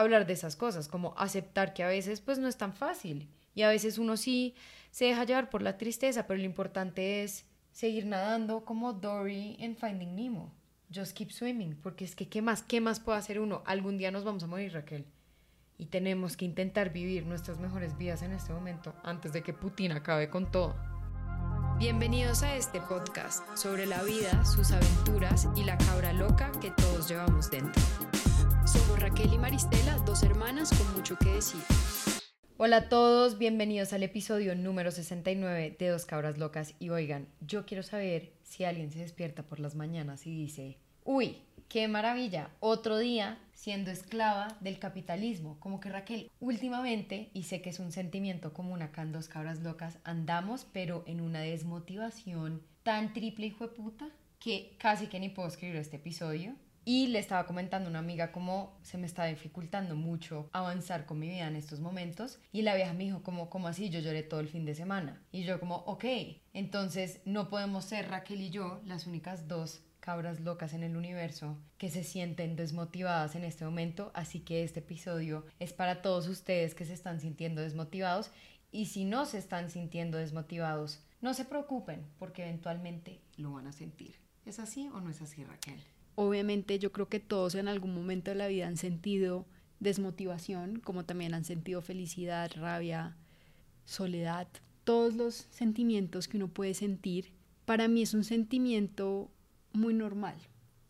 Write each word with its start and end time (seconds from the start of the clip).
hablar 0.00 0.26
de 0.26 0.32
esas 0.32 0.56
cosas, 0.56 0.88
como 0.88 1.14
aceptar 1.16 1.74
que 1.74 1.82
a 1.82 1.88
veces 1.88 2.20
pues 2.20 2.38
no 2.38 2.48
es 2.48 2.56
tan 2.56 2.72
fácil 2.72 3.28
y 3.54 3.62
a 3.62 3.68
veces 3.68 3.98
uno 3.98 4.16
sí 4.16 4.54
se 4.90 5.06
deja 5.06 5.24
llevar 5.24 5.50
por 5.50 5.62
la 5.62 5.76
tristeza, 5.76 6.26
pero 6.26 6.38
lo 6.38 6.44
importante 6.44 7.22
es 7.22 7.46
seguir 7.72 8.06
nadando 8.06 8.64
como 8.64 8.92
Dory 8.92 9.56
en 9.60 9.76
Finding 9.76 10.16
Nemo. 10.16 10.52
Just 10.92 11.16
keep 11.16 11.30
swimming, 11.30 11.76
porque 11.82 12.04
es 12.04 12.16
que 12.16 12.28
¿qué 12.28 12.42
más? 12.42 12.62
¿Qué 12.62 12.80
más 12.80 12.98
puede 12.98 13.18
hacer 13.18 13.38
uno? 13.38 13.62
Algún 13.64 13.96
día 13.96 14.10
nos 14.10 14.24
vamos 14.24 14.42
a 14.42 14.48
morir, 14.48 14.72
Raquel. 14.72 15.06
Y 15.78 15.86
tenemos 15.86 16.36
que 16.36 16.44
intentar 16.44 16.92
vivir 16.92 17.26
nuestras 17.26 17.58
mejores 17.58 17.96
vidas 17.96 18.22
en 18.22 18.32
este 18.32 18.52
momento 18.52 18.92
antes 19.04 19.32
de 19.32 19.42
que 19.42 19.52
Putin 19.52 19.92
acabe 19.92 20.28
con 20.28 20.50
todo. 20.50 20.74
Bienvenidos 21.78 22.42
a 22.42 22.56
este 22.56 22.80
podcast 22.80 23.56
sobre 23.56 23.86
la 23.86 24.02
vida, 24.02 24.44
sus 24.44 24.72
aventuras 24.72 25.48
y 25.56 25.64
la 25.64 25.78
cabra 25.78 26.12
loca 26.12 26.52
que 26.60 26.70
todos 26.72 27.08
llevamos 27.08 27.50
dentro. 27.50 27.80
Somos 28.70 29.00
Raquel 29.00 29.32
y 29.32 29.38
Maristela, 29.38 29.96
dos 30.06 30.22
hermanas 30.22 30.70
con 30.70 30.94
mucho 30.94 31.18
que 31.18 31.30
decir. 31.30 31.60
Hola 32.56 32.76
a 32.76 32.88
todos, 32.88 33.36
bienvenidos 33.36 33.92
al 33.92 34.04
episodio 34.04 34.54
número 34.54 34.92
69 34.92 35.74
de 35.76 35.88
Dos 35.88 36.06
Cabras 36.06 36.38
Locas. 36.38 36.74
Y 36.78 36.90
oigan, 36.90 37.26
yo 37.40 37.66
quiero 37.66 37.82
saber 37.82 38.32
si 38.44 38.62
alguien 38.62 38.92
se 38.92 39.00
despierta 39.00 39.42
por 39.42 39.58
las 39.58 39.74
mañanas 39.74 40.24
y 40.24 40.36
dice, 40.36 40.78
uy, 41.02 41.42
qué 41.68 41.88
maravilla, 41.88 42.50
otro 42.60 42.98
día 42.98 43.38
siendo 43.54 43.90
esclava 43.90 44.56
del 44.60 44.78
capitalismo. 44.78 45.58
Como 45.58 45.80
que 45.80 45.88
Raquel, 45.88 46.30
últimamente, 46.38 47.30
y 47.34 47.42
sé 47.42 47.62
que 47.62 47.70
es 47.70 47.80
un 47.80 47.90
sentimiento 47.90 48.52
común 48.52 48.82
acá 48.82 49.02
en 49.02 49.10
Dos 49.10 49.26
Cabras 49.26 49.62
Locas, 49.62 49.98
andamos 50.04 50.64
pero 50.72 51.02
en 51.08 51.20
una 51.20 51.40
desmotivación 51.40 52.62
tan 52.84 53.14
triple 53.14 53.46
hijo 53.46 53.66
de 53.66 53.74
puta 53.74 54.08
que 54.38 54.76
casi 54.78 55.08
que 55.08 55.18
ni 55.18 55.28
puedo 55.28 55.48
escribir 55.48 55.74
este 55.74 55.96
episodio. 55.96 56.54
Y 56.92 57.06
le 57.06 57.20
estaba 57.20 57.46
comentando 57.46 57.86
a 57.86 57.90
una 57.90 58.00
amiga 58.00 58.32
cómo 58.32 58.76
se 58.82 58.98
me 58.98 59.06
está 59.06 59.26
dificultando 59.26 59.94
mucho 59.94 60.50
avanzar 60.52 61.06
con 61.06 61.20
mi 61.20 61.28
vida 61.28 61.46
en 61.46 61.54
estos 61.54 61.78
momentos. 61.78 62.40
Y 62.50 62.62
la 62.62 62.74
vieja 62.74 62.94
me 62.94 63.04
dijo 63.04 63.22
como, 63.22 63.48
¿cómo 63.48 63.68
así? 63.68 63.90
Yo 63.90 64.00
lloré 64.00 64.24
todo 64.24 64.40
el 64.40 64.48
fin 64.48 64.64
de 64.64 64.74
semana. 64.74 65.22
Y 65.30 65.44
yo 65.44 65.60
como, 65.60 65.76
ok, 65.76 66.04
entonces 66.52 67.20
no 67.24 67.48
podemos 67.48 67.84
ser 67.84 68.08
Raquel 68.08 68.40
y 68.40 68.50
yo 68.50 68.80
las 68.84 69.06
únicas 69.06 69.46
dos 69.46 69.84
cabras 70.00 70.40
locas 70.40 70.74
en 70.74 70.82
el 70.82 70.96
universo 70.96 71.56
que 71.78 71.90
se 71.90 72.02
sienten 72.02 72.56
desmotivadas 72.56 73.36
en 73.36 73.44
este 73.44 73.64
momento. 73.64 74.10
Así 74.12 74.40
que 74.40 74.64
este 74.64 74.80
episodio 74.80 75.46
es 75.60 75.72
para 75.72 76.02
todos 76.02 76.26
ustedes 76.26 76.74
que 76.74 76.86
se 76.86 76.94
están 76.94 77.20
sintiendo 77.20 77.62
desmotivados. 77.62 78.32
Y 78.72 78.86
si 78.86 79.04
no 79.04 79.26
se 79.26 79.38
están 79.38 79.70
sintiendo 79.70 80.18
desmotivados, 80.18 81.04
no 81.20 81.34
se 81.34 81.44
preocupen 81.44 82.04
porque 82.18 82.42
eventualmente 82.42 83.20
lo 83.36 83.52
van 83.52 83.68
a 83.68 83.72
sentir. 83.72 84.16
¿Es 84.44 84.58
así 84.58 84.88
o 84.88 85.00
no 85.00 85.10
es 85.10 85.22
así, 85.22 85.44
Raquel? 85.44 85.80
Obviamente 86.14 86.78
yo 86.78 86.92
creo 86.92 87.08
que 87.08 87.20
todos 87.20 87.54
en 87.54 87.68
algún 87.68 87.94
momento 87.94 88.30
de 88.30 88.36
la 88.36 88.48
vida 88.48 88.66
han 88.66 88.76
sentido 88.76 89.46
desmotivación, 89.78 90.80
como 90.80 91.04
también 91.04 91.34
han 91.34 91.44
sentido 91.44 91.80
felicidad, 91.80 92.50
rabia, 92.54 93.16
soledad, 93.84 94.46
todos 94.84 95.14
los 95.14 95.46
sentimientos 95.50 96.28
que 96.28 96.36
uno 96.36 96.48
puede 96.48 96.74
sentir. 96.74 97.32
Para 97.64 97.88
mí 97.88 98.02
es 98.02 98.14
un 98.14 98.24
sentimiento 98.24 99.30
muy 99.72 99.94
normal. 99.94 100.36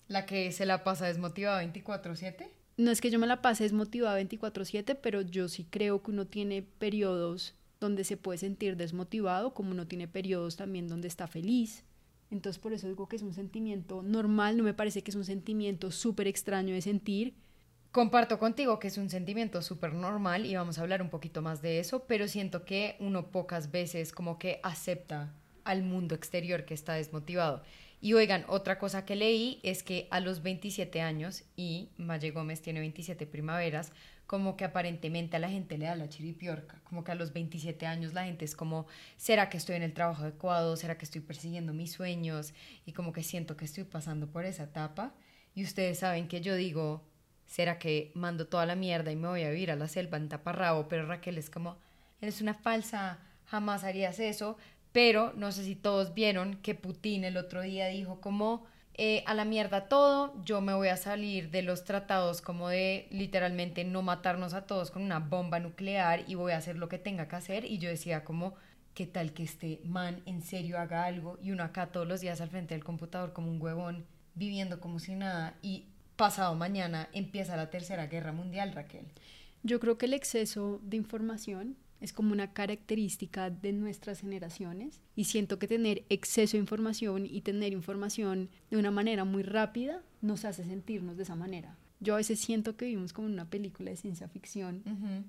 ¿La 0.09 0.27
que 0.27 0.51
se 0.53 0.67
la 0.67 0.83
pasa 0.83 1.07
desmotivada 1.07 1.63
24/7? 1.63 2.49
No 2.77 2.91
es 2.91 3.01
que 3.01 3.11
yo 3.11 3.19
me 3.19 3.27
la 3.27 3.43
pase 3.43 3.65
desmotivada 3.65 4.17
24/7, 4.17 4.95
pero 4.95 5.21
yo 5.21 5.49
sí 5.49 5.67
creo 5.69 6.03
que 6.03 6.11
uno 6.11 6.27
tiene 6.27 6.63
periodos 6.63 7.55
donde 7.79 8.05
se 8.05 8.17
puede 8.17 8.39
sentir 8.39 8.77
desmotivado, 8.77 9.55
como 9.55 9.71
uno 9.71 9.87
tiene 9.87 10.09
periodos 10.09 10.57
también 10.57 10.89
donde 10.89 11.09
está 11.09 11.27
feliz, 11.27 11.85
entonces 12.31 12.61
por 12.61 12.73
eso 12.73 12.87
digo 12.87 13.09
que 13.09 13.17
es 13.17 13.23
un 13.23 13.35
sentimiento 13.35 14.03
normal, 14.03 14.57
no 14.57 14.65
me 14.65 14.75
parece 14.75 15.03
que 15.03 15.11
es 15.11 15.17
un 15.17 15.25
sentimiento 15.25 15.91
súper 15.91 16.27
extraño 16.27 16.75
de 16.75 16.83
sentir. 16.83 17.35
Comparto 17.93 18.39
contigo 18.39 18.79
que 18.79 18.89
es 18.89 18.99
un 18.99 19.11
sentimiento 19.11 19.63
súper 19.63 19.95
normal 19.95 20.47
y 20.47 20.55
vamos 20.55 20.79
a 20.79 20.83
hablar 20.83 21.03
un 21.03 21.11
poquito 21.11 21.43
más 21.43 21.61
de 21.61 21.81
eso, 21.81 22.05
pero 22.07 22.29
siento 22.29 22.65
que 22.65 22.97
uno 23.01 23.31
pocas 23.33 23.73
veces 23.73 24.13
como 24.13 24.39
que 24.39 24.61
acepta 24.63 25.35
al 25.65 25.83
mundo 25.83 26.15
exterior 26.15 26.65
que 26.65 26.75
está 26.75 26.95
desmotivado. 26.95 27.63
Y 28.01 28.15
oigan, 28.15 28.45
otra 28.49 28.79
cosa 28.79 29.05
que 29.05 29.17
leí 29.17 29.61
es 29.63 29.83
que 29.83 30.09
a 30.11 30.21
los 30.21 30.43
27 30.43 31.03
años, 31.03 31.45
y 31.55 31.91
Maye 31.99 32.31
Gómez 32.31 32.63
tiene 32.63 32.81
27 32.81 33.27
primaveras, 33.27 33.93
como 34.31 34.57
que 34.57 34.65
aparentemente 34.65 35.35
a 35.35 35.41
la 35.41 35.51
gente 35.51 35.77
le 35.77 35.87
da 35.87 35.97
la 35.97 36.09
chiripiorca, 36.09 36.81
como 36.85 37.03
que 37.03 37.11
a 37.11 37.17
los 37.17 37.33
27 37.33 37.85
años 37.85 38.15
la 38.15 38.27
gente 38.27 38.45
es 38.45 38.55
como, 38.55 38.87
¿será 39.17 39.49
que 39.49 39.57
estoy 39.57 39.75
en 39.75 39.83
el 39.83 39.93
trabajo 39.93 40.23
adecuado? 40.23 40.77
¿Será 40.77 40.97
que 40.97 41.05
estoy 41.05 41.21
persiguiendo 41.21 41.73
mis 41.73 41.91
sueños? 41.91 42.55
Y 42.87 42.93
como 42.93 43.13
que 43.13 43.25
siento 43.25 43.57
que 43.57 43.65
estoy 43.65 43.83
pasando 43.83 44.29
por 44.29 44.45
esa 44.45 44.63
etapa. 44.63 45.13
Y 45.57 45.65
ustedes 45.65 45.99
saben 45.99 46.29
que 46.29 46.41
yo 46.41 46.55
digo, 46.55 47.03
¿será 47.49 47.81
que 47.81 48.13
mando 48.15 48.47
toda 48.47 48.67
la 48.67 48.77
mierda 48.77 49.11
y 49.11 49.17
me 49.17 49.27
voy 49.27 49.43
a 49.43 49.51
vivir 49.51 49.73
a 49.73 49.75
la 49.75 49.89
selva 49.89 50.17
en 50.17 50.29
taparrabo? 50.29 50.87
Pero 50.87 51.07
Raquel 51.07 51.37
es 51.37 51.51
como, 51.51 51.77
eres 52.21 52.41
una 52.41 52.55
falsa, 52.55 53.19
jamás 53.47 53.83
harías 53.83 54.21
eso. 54.21 54.57
Pero 54.93 55.33
no 55.35 55.51
sé 55.51 55.65
si 55.65 55.75
todos 55.75 56.15
vieron 56.15 56.55
que 56.59 56.77
Putin 56.77 57.25
el 57.25 57.37
otro 57.37 57.63
día 57.63 57.89
dijo 57.89 58.21
como 58.21 58.65
eh, 59.03 59.25
a 59.25 59.33
la 59.33 59.47
mierda 59.47 59.89
todo, 59.89 60.35
yo 60.45 60.61
me 60.61 60.75
voy 60.75 60.89
a 60.89 60.97
salir 60.99 61.51
de 61.51 61.63
los 61.63 61.85
tratados 61.85 62.43
como 62.43 62.69
de 62.69 63.07
literalmente 63.11 63.83
no 63.83 64.03
matarnos 64.03 64.53
a 64.53 64.67
todos 64.67 64.91
con 64.91 65.01
una 65.01 65.21
bomba 65.21 65.59
nuclear 65.59 66.25
y 66.27 66.35
voy 66.35 66.53
a 66.53 66.59
hacer 66.59 66.77
lo 66.77 66.91
que 66.91 66.99
tenga 66.99 67.27
que 67.27 67.37
hacer. 67.37 67.65
Y 67.65 67.79
yo 67.79 67.89
decía 67.89 68.25
como, 68.25 68.53
¿qué 68.93 69.07
tal 69.07 69.33
que 69.33 69.43
este 69.43 69.81
man 69.85 70.21
en 70.27 70.43
serio 70.43 70.79
haga 70.79 71.07
algo? 71.07 71.39
Y 71.43 71.51
uno 71.51 71.63
acá 71.63 71.87
todos 71.87 72.07
los 72.07 72.21
días 72.21 72.43
al 72.43 72.51
frente 72.51 72.75
del 72.75 72.85
computador 72.85 73.33
como 73.33 73.51
un 73.51 73.63
huevón, 73.63 74.05
viviendo 74.35 74.81
como 74.81 74.99
si 74.99 75.15
nada 75.15 75.55
y 75.63 75.87
pasado 76.17 76.55
mañana 76.55 77.09
empieza 77.15 77.57
la 77.57 77.71
tercera 77.71 78.07
guerra 78.07 78.33
mundial, 78.33 78.75
Raquel. 78.75 79.07
Yo 79.63 79.81
creo 79.81 79.97
que 79.97 80.05
el 80.05 80.13
exceso 80.13 80.79
de 80.83 80.99
información 80.99 81.79
es 82.01 82.13
como 82.13 82.33
una 82.33 82.53
característica 82.53 83.51
de 83.51 83.73
nuestras 83.73 84.21
generaciones 84.21 85.01
y 85.15 85.25
siento 85.25 85.59
que 85.59 85.69
tener 85.69 86.05
exceso 86.09 86.57
de 86.57 86.61
información 86.61 87.27
y 87.27 87.41
tener 87.43 87.73
información 87.73 88.49
de 88.71 88.79
una 88.79 88.91
manera 88.91 89.25
muy 89.25 89.43
rápida 89.43 90.03
nos 90.23 90.45
hace 90.45 90.65
sentirnos 90.65 91.17
de 91.17 91.25
esa 91.25 91.37
manera. 91.37 91.77
Yo 92.03 92.15
a 92.15 92.17
veces 92.17 92.41
siento 92.41 92.77
que 92.77 92.87
vivimos 92.87 93.13
como 93.13 93.29
en 93.29 93.35
una 93.35 93.51
película 93.51 93.91
de 93.91 93.97
ciencia 93.97 94.27
ficción 94.27 94.83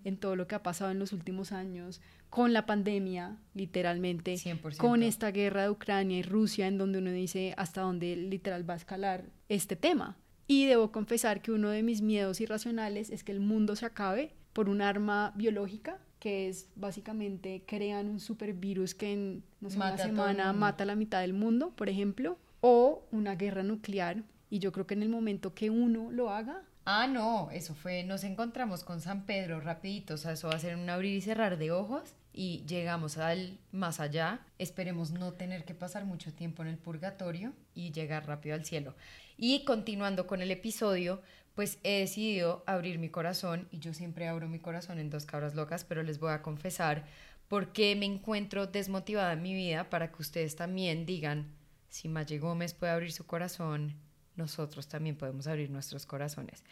en 0.05 0.15
todo 0.15 0.37
lo 0.37 0.47
que 0.47 0.55
ha 0.55 0.63
pasado 0.63 0.89
en 0.89 0.99
los 0.99 1.11
últimos 1.11 1.51
años, 1.51 1.99
con 2.29 2.53
la 2.53 2.65
pandemia, 2.65 3.37
literalmente, 3.53 4.37
con 4.77 5.03
esta 5.03 5.31
guerra 5.31 5.63
de 5.63 5.69
Ucrania 5.69 6.19
y 6.19 6.23
Rusia, 6.23 6.67
en 6.67 6.77
donde 6.77 6.99
uno 6.99 7.11
dice 7.11 7.53
hasta 7.57 7.81
dónde 7.81 8.15
literal 8.15 8.67
va 8.67 8.75
a 8.75 8.77
escalar 8.77 9.25
este 9.49 9.75
tema. 9.75 10.17
Y 10.47 10.65
debo 10.65 10.93
confesar 10.93 11.41
que 11.41 11.51
uno 11.51 11.69
de 11.69 11.83
mis 11.83 12.01
miedos 12.01 12.39
irracionales 12.39 13.09
es 13.09 13.25
que 13.25 13.33
el 13.33 13.41
mundo 13.41 13.75
se 13.75 13.85
acabe 13.85 14.33
por 14.53 14.69
un 14.69 14.81
arma 14.81 15.33
biológica 15.35 15.99
que 16.21 16.47
es 16.47 16.69
básicamente 16.75 17.63
crean 17.65 18.07
un 18.07 18.19
supervirus 18.19 18.93
que 18.93 19.11
en 19.11 19.43
una 19.59 19.97
semana 19.97 20.53
mata 20.53 20.83
a 20.83 20.85
la 20.85 20.95
mitad 20.95 21.21
del 21.21 21.33
mundo, 21.33 21.71
por 21.75 21.89
ejemplo, 21.89 22.37
o 22.61 23.03
una 23.11 23.35
guerra 23.35 23.63
nuclear. 23.63 24.23
Y 24.51 24.59
yo 24.59 24.71
creo 24.71 24.85
que 24.85 24.93
en 24.93 25.01
el 25.01 25.09
momento 25.09 25.55
que 25.55 25.71
uno 25.71 26.11
lo 26.11 26.29
haga... 26.29 26.61
Ah, 26.85 27.07
no, 27.07 27.49
eso 27.51 27.73
fue, 27.73 28.03
nos 28.03 28.23
encontramos 28.23 28.83
con 28.83 29.01
San 29.01 29.25
Pedro 29.25 29.61
rapidito, 29.61 30.13
o 30.13 30.17
sea, 30.17 30.33
eso 30.33 30.47
va 30.47 30.55
a 30.55 30.59
ser 30.59 30.75
un 30.75 30.89
abrir 30.89 31.15
y 31.15 31.21
cerrar 31.21 31.57
de 31.57 31.71
ojos 31.71 32.13
y 32.33 32.63
llegamos 32.67 33.17
al 33.17 33.57
más 33.71 33.99
allá. 33.99 34.41
Esperemos 34.59 35.11
no 35.11 35.33
tener 35.33 35.65
que 35.65 35.73
pasar 35.73 36.05
mucho 36.05 36.33
tiempo 36.33 36.61
en 36.61 36.69
el 36.69 36.77
purgatorio 36.77 37.53
y 37.73 37.91
llegar 37.91 38.27
rápido 38.27 38.55
al 38.55 38.65
cielo. 38.65 38.95
Y 39.37 39.63
continuando 39.63 40.27
con 40.27 40.41
el 40.43 40.51
episodio, 40.51 41.21
pues 41.61 41.77
he 41.83 41.99
decidido 41.99 42.63
abrir 42.65 42.97
mi 42.97 43.09
corazón 43.09 43.67
y 43.69 43.77
yo 43.77 43.93
siempre 43.93 44.27
abro 44.27 44.47
mi 44.47 44.57
corazón 44.57 44.97
en 44.97 45.11
dos 45.11 45.27
cabras 45.27 45.53
locas, 45.53 45.83
pero 45.83 46.01
les 46.01 46.19
voy 46.19 46.31
a 46.31 46.41
confesar 46.41 47.05
por 47.49 47.71
qué 47.71 47.95
me 47.95 48.07
encuentro 48.07 48.65
desmotivada 48.65 49.33
en 49.33 49.43
mi 49.43 49.53
vida 49.53 49.87
para 49.91 50.11
que 50.11 50.23
ustedes 50.23 50.55
también 50.55 51.05
digan, 51.05 51.53
si 51.87 52.09
Maye 52.09 52.39
Gómez 52.39 52.73
puede 52.73 52.93
abrir 52.93 53.11
su 53.11 53.27
corazón, 53.27 53.93
nosotros 54.35 54.87
también 54.87 55.15
podemos 55.17 55.45
abrir 55.45 55.69
nuestros 55.69 56.07
corazones. 56.07 56.63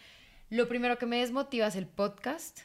Lo 0.50 0.68
primero 0.68 0.98
que 0.98 1.06
me 1.06 1.20
desmotiva 1.20 1.68
es 1.68 1.76
el 1.76 1.86
podcast, 1.86 2.62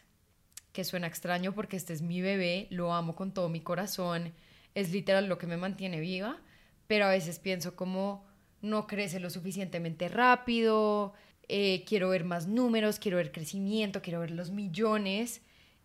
que 0.73 0.83
suena 0.83 1.07
extraño 1.07 1.53
porque 1.53 1.77
este 1.77 1.93
es 1.93 2.01
mi 2.01 2.23
bebé, 2.23 2.69
lo 2.71 2.95
amo 2.95 3.15
con 3.15 3.35
todo 3.35 3.51
mi 3.51 3.61
corazón, 3.61 4.33
es 4.75 4.93
literal 4.93 5.29
lo 5.29 5.37
que 5.37 5.47
me 5.47 5.59
mantiene 5.59 6.01
viva, 6.01 6.41
pero 6.87 7.05
a 7.05 7.11
veces 7.11 7.39
pienso 7.39 7.77
como 7.77 8.25
no 8.63 8.87
crece 8.87 9.21
lo 9.21 9.29
suficientemente 9.29 10.09
rápido, 10.09 11.13
eh, 11.49 11.85
quiero 11.87 12.09
ver 12.09 12.25
más 12.25 12.47
números, 12.47 12.99
quiero 12.99 13.19
ver 13.19 13.33
crecimiento, 13.33 14.03
quiero 14.03 14.21
ver 14.21 14.31
los 14.31 14.51
millones 14.51 15.43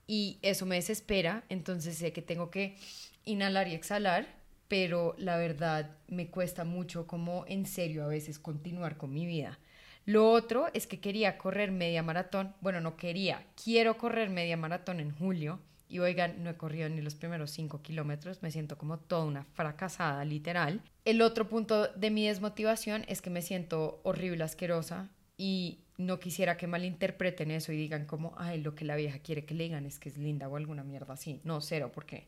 y 0.08 0.40
eso 0.42 0.66
me 0.66 0.76
desespera, 0.76 1.44
entonces 1.50 1.98
sé 1.98 2.14
que 2.14 2.22
tengo 2.22 2.50
que 2.50 2.78
inhalar 3.26 3.68
y 3.68 3.74
exhalar, 3.74 4.28
pero 4.68 5.16
la 5.18 5.38
verdad 5.38 5.98
me 6.08 6.30
cuesta 6.30 6.64
mucho 6.64 7.08
como 7.08 7.46
en 7.48 7.66
serio 7.66 8.04
a 8.04 8.08
veces 8.08 8.40
continuar 8.40 8.98
con 8.98 9.14
mi 9.14 9.26
vida. 9.26 9.60
Lo 10.06 10.32
otro 10.32 10.68
es 10.74 10.88
que 10.88 11.00
quería 11.00 11.38
correr 11.38 11.72
media 11.72 12.02
maratón, 12.02 12.56
bueno, 12.62 12.82
no 12.82 12.98
quería, 12.98 13.46
quiero 13.62 13.98
correr 13.98 14.30
media 14.30 14.58
maratón 14.58 15.00
en 15.00 15.12
julio 15.12 15.60
y 15.88 16.00
oigan, 16.00 16.44
no 16.44 16.52
he 16.52 16.56
corrido 16.56 16.88
ni 16.88 17.02
los 17.02 17.16
primeros 17.16 17.52
cinco 17.52 17.82
kilómetros, 17.82 18.42
me 18.42 18.52
siento 18.52 18.78
como 18.78 19.00
toda 19.00 19.26
una 19.26 19.44
fracasada, 19.44 20.24
literal. 20.24 20.82
El 21.04 21.22
otro 21.22 21.50
punto 21.50 21.88
de 21.88 22.12
mi 22.12 22.28
desmotivación 22.28 23.04
es 23.08 23.22
que 23.22 23.32
me 23.32 23.42
siento 23.42 24.00
horrible, 24.04 24.44
asquerosa, 24.44 25.10
y 25.40 25.80
no 25.98 26.20
quisiera 26.20 26.58
que 26.58 26.68
malinterpreten 26.68 27.50
eso 27.50 27.72
y 27.72 27.78
digan 27.78 28.06
como, 28.06 28.34
ay, 28.38 28.62
lo 28.62 28.76
que 28.76 28.84
la 28.84 28.98
vieja 28.98 29.20
quiere 29.20 29.46
que 29.46 29.54
le 29.54 29.64
digan 29.64 29.86
es 29.86 29.98
que 29.98 30.10
es 30.10 30.18
linda 30.18 30.50
o 30.50 30.58
alguna 30.58 30.84
mierda 30.84 31.14
así. 31.14 31.40
No, 31.46 31.62
cero, 31.62 31.92
porque 31.96 32.28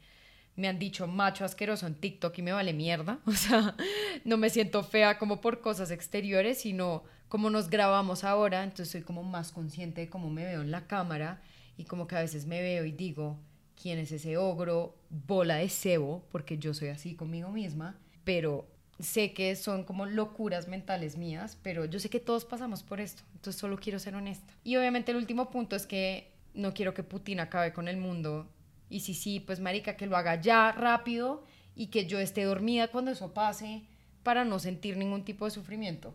me 0.55 0.69
han 0.69 0.79
dicho 0.79 1.07
macho 1.07 1.43
asqueroso 1.43 1.87
en 1.87 1.95
TikTok 1.95 2.37
y 2.37 2.41
me 2.41 2.53
vale 2.53 2.71
mierda. 2.71 3.19
O 3.25 3.33
sea, 3.33 3.75
no 4.23 4.37
me 4.37 4.49
siento 4.49 4.81
fea 4.81 5.17
como 5.17 5.41
por 5.41 5.59
cosas 5.59 5.91
exteriores, 5.91 6.61
sino 6.61 7.03
como 7.27 7.49
nos 7.49 7.69
grabamos 7.69 8.23
ahora, 8.23 8.63
entonces 8.63 8.89
soy 8.89 9.01
como 9.01 9.23
más 9.23 9.51
consciente 9.51 9.99
de 10.01 10.09
cómo 10.09 10.29
me 10.29 10.45
veo 10.45 10.61
en 10.61 10.71
la 10.71 10.87
cámara 10.87 11.41
y 11.75 11.83
como 11.83 12.07
que 12.07 12.15
a 12.15 12.21
veces 12.21 12.45
me 12.45 12.61
veo 12.61 12.85
y 12.85 12.93
digo, 12.93 13.39
¿quién 13.75 13.99
es 13.99 14.13
ese 14.13 14.37
ogro? 14.37 14.95
Bola 15.09 15.55
de 15.55 15.67
cebo, 15.67 16.25
porque 16.31 16.57
yo 16.57 16.73
soy 16.73 16.87
así 16.87 17.15
conmigo 17.15 17.49
misma, 17.49 17.99
pero 18.23 18.69
sé 19.01 19.33
que 19.33 19.55
son 19.55 19.83
como 19.83 20.05
locuras 20.05 20.67
mentales 20.67 21.17
mías, 21.17 21.57
pero 21.61 21.85
yo 21.85 21.99
sé 21.99 22.09
que 22.09 22.19
todos 22.19 22.45
pasamos 22.45 22.83
por 22.83 22.99
esto, 22.99 23.23
entonces 23.33 23.59
solo 23.59 23.77
quiero 23.77 23.99
ser 23.99 24.15
honesta. 24.15 24.53
Y 24.63 24.75
obviamente 24.75 25.11
el 25.11 25.17
último 25.17 25.49
punto 25.49 25.75
es 25.75 25.85
que 25.85 26.31
no 26.53 26.73
quiero 26.73 26.93
que 26.93 27.03
Putin 27.03 27.39
acabe 27.39 27.73
con 27.73 27.87
el 27.87 27.97
mundo 27.97 28.47
y 28.89 28.99
si 28.99 29.13
sí, 29.13 29.39
pues 29.39 29.59
marica, 29.59 29.95
que 29.95 30.05
lo 30.05 30.17
haga 30.17 30.39
ya 30.39 30.71
rápido 30.71 31.43
y 31.75 31.87
que 31.87 32.05
yo 32.05 32.19
esté 32.19 32.43
dormida 32.43 32.89
cuando 32.89 33.11
eso 33.11 33.33
pase 33.33 33.83
para 34.23 34.43
no 34.45 34.59
sentir 34.59 34.97
ningún 34.97 35.23
tipo 35.23 35.45
de 35.45 35.51
sufrimiento. 35.51 36.13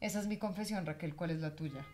Esa 0.00 0.20
es 0.20 0.26
mi 0.26 0.36
confesión, 0.36 0.86
Raquel. 0.86 1.16
¿Cuál 1.16 1.30
es 1.30 1.40
la 1.40 1.56
tuya? 1.56 1.84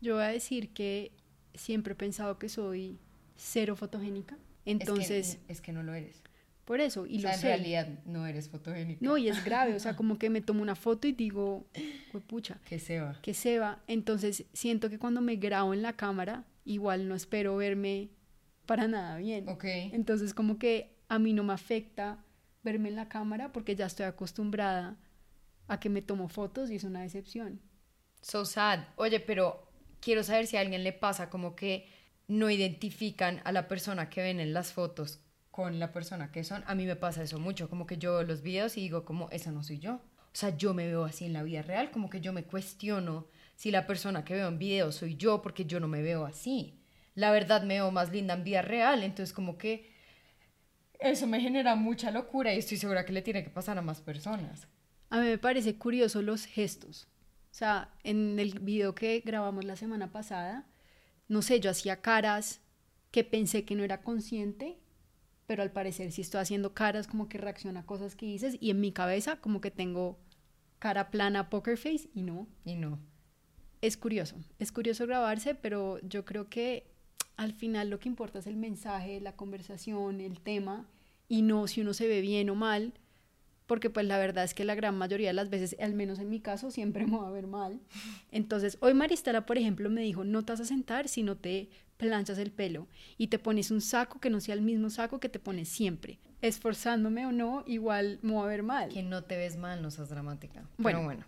Yo 0.00 0.14
voy 0.14 0.24
a 0.24 0.28
decir 0.28 0.72
que 0.72 1.12
siempre 1.54 1.92
he 1.92 1.96
pensado 1.96 2.38
que 2.38 2.48
soy 2.48 2.98
cero 3.36 3.76
fotogénica. 3.76 4.36
Entonces. 4.64 5.28
Es 5.28 5.36
que, 5.36 5.52
es 5.52 5.60
que 5.60 5.72
no 5.72 5.82
lo 5.82 5.94
eres. 5.94 6.22
Por 6.66 6.80
eso, 6.80 7.06
y 7.06 7.20
o 7.20 7.22
lo 7.22 7.28
sea, 7.28 7.38
sé. 7.38 7.46
en 7.46 7.58
realidad 7.58 7.88
no 8.04 8.26
eres 8.26 8.48
fotogénica. 8.50 8.98
No, 9.00 9.16
y 9.16 9.28
es 9.28 9.42
grave, 9.44 9.74
o 9.74 9.78
sea, 9.80 9.96
como 9.96 10.18
que 10.18 10.28
me 10.28 10.40
tomo 10.42 10.60
una 10.62 10.74
foto 10.74 11.06
y 11.08 11.12
digo, 11.12 11.64
pucha, 12.26 12.58
Que 12.66 12.78
se 12.78 13.00
va. 13.00 13.18
que 13.22 13.32
se 13.34 13.58
va. 13.58 13.80
Entonces 13.86 14.44
siento 14.52 14.90
que 14.90 14.98
cuando 14.98 15.20
me 15.20 15.36
grabo 15.36 15.72
en 15.72 15.80
la 15.82 15.94
cámara, 15.94 16.44
igual 16.64 17.08
no 17.08 17.14
espero 17.14 17.56
verme 17.56 18.10
para 18.66 18.88
nada 18.88 19.16
bien. 19.18 19.48
Ok. 19.48 19.64
Entonces 19.64 20.34
como 20.34 20.58
que 20.58 20.96
a 21.08 21.18
mí 21.20 21.32
no 21.32 21.44
me 21.44 21.52
afecta 21.52 22.24
verme 22.64 22.88
en 22.88 22.96
la 22.96 23.08
cámara 23.08 23.52
porque 23.52 23.76
ya 23.76 23.86
estoy 23.86 24.06
acostumbrada 24.06 24.96
a 25.68 25.78
que 25.78 25.88
me 25.88 26.02
tomo 26.02 26.28
fotos 26.28 26.68
y 26.70 26.74
es 26.76 26.82
una 26.84 27.02
decepción. 27.02 27.60
So 28.22 28.44
sad. 28.44 28.80
Oye, 28.96 29.20
pero 29.20 29.70
quiero 30.00 30.24
saber 30.24 30.48
si 30.48 30.56
a 30.56 30.60
alguien 30.62 30.82
le 30.82 30.92
pasa 30.92 31.30
como 31.30 31.54
que 31.54 31.88
no 32.26 32.50
identifican 32.50 33.40
a 33.44 33.52
la 33.52 33.68
persona 33.68 34.10
que 34.10 34.20
ven 34.20 34.40
en 34.40 34.52
las 34.52 34.72
fotos 34.72 35.20
con 35.56 35.78
la 35.78 35.90
persona 35.90 36.30
que 36.30 36.44
son. 36.44 36.62
A 36.66 36.74
mí 36.74 36.84
me 36.84 36.96
pasa 36.96 37.22
eso 37.22 37.38
mucho, 37.38 37.70
como 37.70 37.86
que 37.86 37.96
yo 37.96 38.22
los 38.24 38.42
videos 38.42 38.76
y 38.76 38.82
digo 38.82 39.06
como, 39.06 39.30
esa 39.30 39.52
no 39.52 39.62
soy 39.62 39.78
yo. 39.78 39.94
O 39.94 40.34
sea, 40.34 40.54
yo 40.54 40.74
me 40.74 40.86
veo 40.86 41.06
así 41.06 41.24
en 41.24 41.32
la 41.32 41.42
vida 41.42 41.62
real, 41.62 41.90
como 41.90 42.10
que 42.10 42.20
yo 42.20 42.34
me 42.34 42.44
cuestiono 42.44 43.26
si 43.54 43.70
la 43.70 43.86
persona 43.86 44.22
que 44.22 44.34
veo 44.34 44.48
en 44.48 44.58
video 44.58 44.92
soy 44.92 45.16
yo 45.16 45.40
porque 45.40 45.64
yo 45.64 45.80
no 45.80 45.88
me 45.88 46.02
veo 46.02 46.26
así. 46.26 46.78
La 47.14 47.30
verdad 47.30 47.62
me 47.62 47.76
veo 47.76 47.90
más 47.90 48.12
linda 48.12 48.34
en 48.34 48.44
vida 48.44 48.60
real, 48.60 49.02
entonces 49.02 49.32
como 49.32 49.56
que 49.56 49.90
eso 51.00 51.26
me 51.26 51.40
genera 51.40 51.74
mucha 51.74 52.10
locura 52.10 52.52
y 52.52 52.58
estoy 52.58 52.76
segura 52.76 53.06
que 53.06 53.14
le 53.14 53.22
tiene 53.22 53.42
que 53.42 53.48
pasar 53.48 53.78
a 53.78 53.82
más 53.82 54.02
personas. 54.02 54.68
A 55.08 55.20
mí 55.20 55.26
me 55.26 55.38
parece 55.38 55.78
curioso 55.78 56.20
los 56.20 56.44
gestos. 56.44 57.08
O 57.50 57.54
sea, 57.54 57.94
en 58.04 58.38
el 58.38 58.58
video 58.58 58.94
que 58.94 59.22
grabamos 59.24 59.64
la 59.64 59.76
semana 59.76 60.12
pasada, 60.12 60.66
no 61.28 61.40
sé, 61.40 61.60
yo 61.60 61.70
hacía 61.70 62.02
caras 62.02 62.60
que 63.10 63.24
pensé 63.24 63.64
que 63.64 63.74
no 63.74 63.84
era 63.84 64.02
consciente, 64.02 64.78
pero 65.46 65.62
al 65.62 65.72
parecer 65.72 66.12
sí 66.12 66.22
estoy 66.22 66.40
haciendo 66.40 66.74
caras 66.74 67.06
como 67.06 67.28
que 67.28 67.38
reacciona 67.38 67.80
a 67.80 67.86
cosas 67.86 68.16
que 68.16 68.26
dices 68.26 68.56
y 68.60 68.70
en 68.70 68.80
mi 68.80 68.92
cabeza 68.92 69.36
como 69.40 69.60
que 69.60 69.70
tengo 69.70 70.18
cara 70.78 71.10
plana 71.10 71.50
poker 71.50 71.76
face 71.76 72.08
y 72.14 72.22
no. 72.22 72.46
Y 72.64 72.74
no. 72.74 72.98
Es 73.80 73.96
curioso, 73.96 74.36
es 74.58 74.72
curioso 74.72 75.06
grabarse, 75.06 75.54
pero 75.54 76.00
yo 76.00 76.24
creo 76.24 76.48
que 76.48 76.90
al 77.36 77.52
final 77.52 77.90
lo 77.90 77.98
que 77.98 78.08
importa 78.08 78.38
es 78.38 78.46
el 78.46 78.56
mensaje, 78.56 79.20
la 79.20 79.36
conversación, 79.36 80.20
el 80.20 80.40
tema 80.40 80.88
y 81.28 81.42
no 81.42 81.66
si 81.66 81.82
uno 81.82 81.92
se 81.92 82.08
ve 82.08 82.20
bien 82.20 82.50
o 82.50 82.54
mal, 82.54 82.94
porque 83.66 83.90
pues 83.90 84.06
la 84.06 84.18
verdad 84.18 84.44
es 84.44 84.54
que 84.54 84.64
la 84.64 84.74
gran 84.74 84.96
mayoría 84.96 85.28
de 85.28 85.34
las 85.34 85.50
veces, 85.50 85.76
al 85.80 85.94
menos 85.94 86.18
en 86.18 86.28
mi 86.28 86.40
caso, 86.40 86.70
siempre 86.70 87.06
me 87.06 87.18
va 87.18 87.28
a 87.28 87.32
ver 87.32 87.46
mal. 87.46 87.80
Entonces, 88.30 88.78
hoy 88.80 88.94
Maristela, 88.94 89.46
por 89.46 89.58
ejemplo, 89.58 89.90
me 89.90 90.02
dijo, 90.02 90.24
no 90.24 90.44
te 90.44 90.52
vas 90.52 90.60
a 90.60 90.64
sentar 90.64 91.08
si 91.08 91.22
no 91.22 91.36
te 91.36 91.68
planchas 91.96 92.38
el 92.38 92.52
pelo 92.52 92.88
y 93.16 93.28
te 93.28 93.38
pones 93.38 93.70
un 93.70 93.80
saco 93.80 94.20
que 94.20 94.30
no 94.30 94.40
sea 94.40 94.54
el 94.54 94.62
mismo 94.62 94.90
saco 94.90 95.18
que 95.20 95.28
te 95.28 95.38
pones 95.38 95.68
siempre. 95.68 96.18
Esforzándome 96.42 97.26
o 97.26 97.32
no, 97.32 97.64
igual 97.66 98.18
me 98.22 98.34
va 98.34 98.44
a 98.44 98.46
ver 98.46 98.62
mal. 98.62 98.90
Que 98.90 99.02
no 99.02 99.24
te 99.24 99.36
ves 99.36 99.56
mal, 99.56 99.82
no 99.82 99.90
seas 99.90 100.10
dramática. 100.10 100.68
Bueno. 100.76 100.98
Pero 100.98 101.04
bueno. 101.04 101.24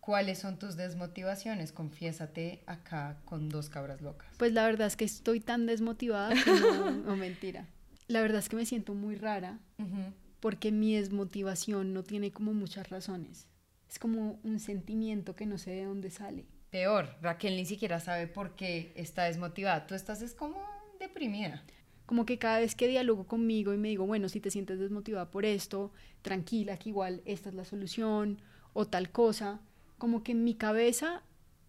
¿Cuáles 0.00 0.38
son 0.38 0.56
tus 0.56 0.76
desmotivaciones? 0.76 1.72
Confiésate 1.72 2.62
acá 2.66 3.18
con 3.24 3.48
dos 3.48 3.68
cabras 3.68 4.00
locas. 4.00 4.28
Pues 4.38 4.52
la 4.52 4.64
verdad 4.64 4.86
es 4.86 4.96
que 4.96 5.04
estoy 5.04 5.40
tan 5.40 5.66
desmotivada 5.66 6.32
que 6.32 6.50
no, 6.50 6.90
no 7.04 7.16
mentira. 7.16 7.66
La 8.06 8.20
verdad 8.20 8.38
es 8.38 8.48
que 8.48 8.54
me 8.54 8.64
siento 8.64 8.94
muy 8.94 9.16
rara 9.16 9.58
Ujú. 9.78 10.12
Porque 10.40 10.72
mi 10.72 10.94
desmotivación 10.94 11.92
no 11.92 12.02
tiene 12.02 12.30
como 12.30 12.52
muchas 12.54 12.90
razones. 12.90 13.46
Es 13.88 13.98
como 13.98 14.38
un 14.42 14.58
sentimiento 14.58 15.36
que 15.36 15.46
no 15.46 15.58
sé 15.58 15.70
de 15.70 15.84
dónde 15.84 16.10
sale. 16.10 16.44
Peor, 16.70 17.16
Raquel 17.22 17.56
ni 17.56 17.64
siquiera 17.64 18.00
sabe 18.00 18.26
por 18.26 18.56
qué 18.56 18.92
está 18.96 19.24
desmotivada. 19.24 19.86
Tú 19.86 19.94
estás 19.94 20.22
es 20.22 20.34
como 20.34 20.60
deprimida. 20.98 21.64
Como 22.04 22.26
que 22.26 22.38
cada 22.38 22.60
vez 22.60 22.74
que 22.74 22.88
dialogo 22.88 23.26
conmigo 23.26 23.72
y 23.74 23.78
me 23.78 23.88
digo, 23.88 24.06
bueno, 24.06 24.28
si 24.28 24.40
te 24.40 24.50
sientes 24.50 24.78
desmotivada 24.78 25.30
por 25.30 25.44
esto, 25.44 25.92
tranquila, 26.22 26.78
que 26.78 26.90
igual 26.90 27.22
esta 27.24 27.48
es 27.48 27.54
la 27.54 27.64
solución 27.64 28.40
o 28.72 28.86
tal 28.86 29.10
cosa, 29.10 29.60
como 29.98 30.22
que 30.22 30.32
en 30.32 30.44
mi 30.44 30.54
cabeza 30.54 31.22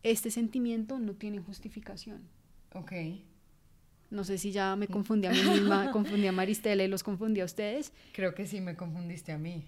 este 0.03 0.29
sentimiento 0.29 0.99
no 0.99 1.15
tiene 1.15 1.39
justificación. 1.39 2.27
Ok. 2.73 2.91
No 4.09 4.23
sé 4.23 4.37
si 4.37 4.51
ya 4.51 4.75
me 4.75 4.87
confundí 4.87 5.27
a 5.27 5.31
mí 5.31 5.41
misma, 5.41 5.91
confundí 5.91 6.27
a 6.27 6.31
Maristela 6.31 6.83
y 6.83 6.87
los 6.87 7.03
confundí 7.03 7.41
a 7.41 7.45
ustedes. 7.45 7.91
Creo 8.13 8.33
que 8.33 8.45
sí 8.45 8.61
me 8.61 8.75
confundiste 8.75 9.31
a 9.31 9.37
mí. 9.37 9.65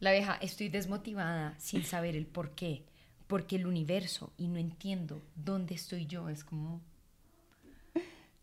La 0.00 0.12
vieja, 0.12 0.38
estoy 0.40 0.68
desmotivada 0.68 1.54
sin 1.58 1.84
saber 1.84 2.16
el 2.16 2.26
por 2.26 2.54
qué. 2.54 2.84
Porque 3.26 3.56
el 3.56 3.66
universo 3.66 4.32
y 4.36 4.48
no 4.48 4.58
entiendo 4.58 5.22
dónde 5.34 5.74
estoy 5.74 6.06
yo. 6.06 6.28
Es 6.28 6.44
como... 6.44 6.80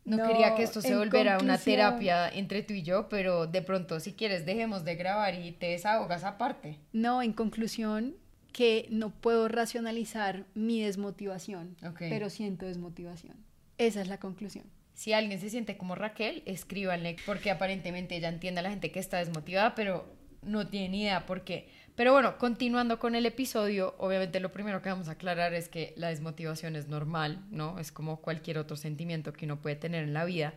No, 0.05 0.17
No, 0.17 0.27
quería 0.27 0.55
que 0.55 0.63
esto 0.63 0.81
se 0.81 0.97
volviera 0.97 1.37
una 1.37 1.57
terapia 1.57 2.27
entre 2.27 2.61
tú 2.61 2.73
y 2.73 2.83
yo, 2.83 3.07
pero 3.07 3.47
de 3.47 3.61
pronto, 3.61 4.01
si 4.01 4.11
quieres, 4.11 4.45
dejemos 4.45 4.83
de 4.83 4.95
grabar 4.95 5.33
y 5.35 5.53
te 5.53 5.67
desahogas 5.67 6.25
aparte. 6.25 6.79
No, 6.91 7.21
en 7.21 7.31
conclusión, 7.31 8.15
que 8.51 8.87
no 8.89 9.11
puedo 9.11 9.47
racionalizar 9.47 10.45
mi 10.53 10.81
desmotivación, 10.81 11.77
pero 11.97 12.29
siento 12.29 12.65
desmotivación. 12.65 13.37
Esa 13.85 14.01
es 14.01 14.07
la 14.07 14.17
conclusión. 14.17 14.63
Si 14.93 15.11
alguien 15.11 15.41
se 15.41 15.49
siente 15.49 15.75
como 15.75 15.95
Raquel, 15.95 16.41
escríbanle, 16.45 17.17
porque 17.25 17.51
aparentemente 17.51 18.15
ella 18.15 18.29
entiende 18.29 18.59
a 18.59 18.63
la 18.63 18.69
gente 18.69 18.91
que 18.91 18.99
está 18.99 19.17
desmotivada, 19.17 19.75
pero 19.75 20.05
no 20.41 20.67
tiene 20.67 20.87
ni 20.87 21.01
idea 21.01 21.25
por 21.25 21.43
qué. 21.43 21.67
Pero 21.95 22.13
bueno, 22.13 22.37
continuando 22.37 22.97
con 22.97 23.13
el 23.13 23.25
episodio, 23.25 23.93
obviamente 23.97 24.39
lo 24.39 24.53
primero 24.53 24.81
que 24.81 24.87
vamos 24.87 25.09
a 25.09 25.13
aclarar 25.13 25.53
es 25.53 25.67
que 25.67 25.93
la 25.97 26.07
desmotivación 26.07 26.77
es 26.77 26.87
normal, 26.87 27.43
¿no? 27.51 27.77
Es 27.77 27.91
como 27.91 28.21
cualquier 28.21 28.57
otro 28.57 28.77
sentimiento 28.77 29.33
que 29.33 29.45
uno 29.45 29.59
puede 29.61 29.75
tener 29.75 30.05
en 30.05 30.13
la 30.13 30.23
vida, 30.23 30.53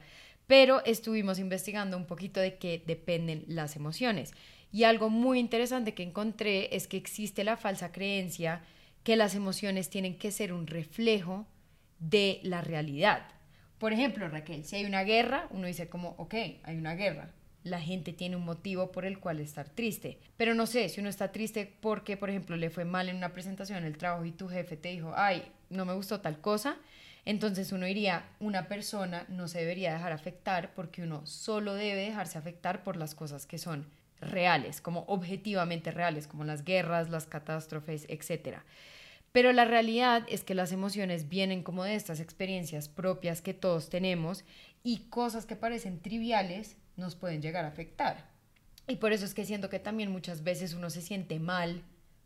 pero 0.47 0.85
estuvimos 0.85 1.41
investigando 1.41 1.97
un 1.97 2.07
poquito 2.07 2.39
de 2.39 2.59
qué 2.59 2.81
dependen 2.87 3.45
las 3.49 3.75
emociones. 3.75 4.35
Y 4.71 4.85
algo 4.85 5.11
muy 5.11 5.41
interesante 5.41 5.95
que 5.95 6.05
encontré 6.05 6.77
es 6.77 6.87
que 6.87 6.97
existe 6.97 7.43
la 7.43 7.57
falsa 7.57 7.91
creencia 7.91 8.63
que 9.03 9.17
las 9.17 9.35
emociones 9.35 9.91
tienen 9.91 10.17
que 10.17 10.31
ser 10.31 10.53
un 10.53 10.69
reflejo 10.69 11.47
de 11.99 12.41
la 12.43 12.61
realidad. 12.61 13.29
Por 13.79 13.93
ejemplo, 13.93 14.29
Raquel, 14.29 14.65
si 14.65 14.77
hay 14.77 14.85
una 14.85 15.03
guerra, 15.03 15.49
uno 15.51 15.67
dice 15.67 15.89
como, 15.89 16.11
ok, 16.19 16.35
hay 16.63 16.77
una 16.77 16.95
guerra. 16.95 17.31
La 17.63 17.81
gente 17.81 18.13
tiene 18.13 18.37
un 18.37 18.45
motivo 18.45 18.93
por 18.93 19.05
el 19.05 19.19
cual 19.19 19.41
estar 19.41 19.69
triste. 19.69 20.19
Pero 20.37 20.55
no 20.55 20.67
sé, 20.67 20.89
si 20.89 21.01
uno 21.01 21.09
está 21.11 21.33
triste 21.33 21.71
porque, 21.81 22.17
por 22.17 22.31
ejemplo, 22.31 22.57
le 22.57 22.71
fue 22.71 22.85
mal 22.85 23.09
en 23.09 23.17
una 23.17 23.33
presentación 23.33 23.79
en 23.79 23.85
el 23.85 23.99
trabajo 23.99 24.25
y 24.25 24.33
tu 24.33 24.49
jefe 24.49 24.77
te 24.77 24.91
dijo, 24.91 25.13
ay, 25.17 25.43
no 25.69 25.85
me 25.85 25.95
gustó 25.95 26.21
tal 26.21 26.41
cosa, 26.41 26.77
entonces 27.25 27.73
uno 27.73 27.87
diría, 27.87 28.25
una 28.39 28.69
persona 28.69 29.27
no 29.29 29.49
se 29.49 29.59
debería 29.59 29.93
dejar 29.93 30.13
afectar 30.13 30.73
porque 30.75 31.03
uno 31.03 31.27
solo 31.27 31.75
debe 31.75 32.01
dejarse 32.03 32.39
afectar 32.39 32.85
por 32.85 32.97
las 32.97 33.17
cosas 33.17 33.47
que 33.47 33.59
son 33.59 33.91
reales, 34.21 34.81
como 34.81 35.01
objetivamente 35.09 35.91
reales, 35.91 36.29
como 36.29 36.45
las 36.45 36.65
guerras, 36.65 37.11
las 37.11 37.27
catástrofes, 37.27 38.07
etcétera. 38.09 38.65
Pero 39.37 39.53
la 39.53 39.67
realidad 39.67 40.25
es 40.31 40.45
que 40.45 40.55
las 40.55 40.73
emociones 40.73 41.29
vienen 41.29 41.63
como 41.63 41.85
de 41.85 41.95
estas 41.95 42.21
experiencias 42.21 42.89
propias 42.89 43.43
que 43.43 43.53
todos 43.53 43.91
tenemos 43.91 44.47
y 44.83 45.11
cosas 45.11 45.45
que 45.45 45.57
parecen 45.57 46.01
triviales 46.01 46.79
nos 46.97 47.17
pueden 47.17 47.43
llegar 47.43 47.67
a 47.67 47.69
afectar. 47.69 48.31
Y 48.89 48.97
por 48.97 49.13
eso 49.13 49.27
es 49.27 49.35
que 49.35 49.45
siento 49.45 49.69
que 49.69 49.79
también 49.79 50.11
muchas 50.11 50.43
veces 50.43 50.73
uno 50.73 50.89
se 50.89 51.03
siente 51.03 51.39
mal 51.39 51.83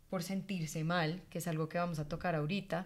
por 0.09 0.23
sentirse 0.23 0.85
mal, 0.85 1.21
que 1.29 1.39
es 1.39 1.49
algo 1.49 1.67
que 1.67 1.79
vamos 1.79 1.99
a 1.99 2.07
tocar 2.07 2.33
ahorita, 2.33 2.85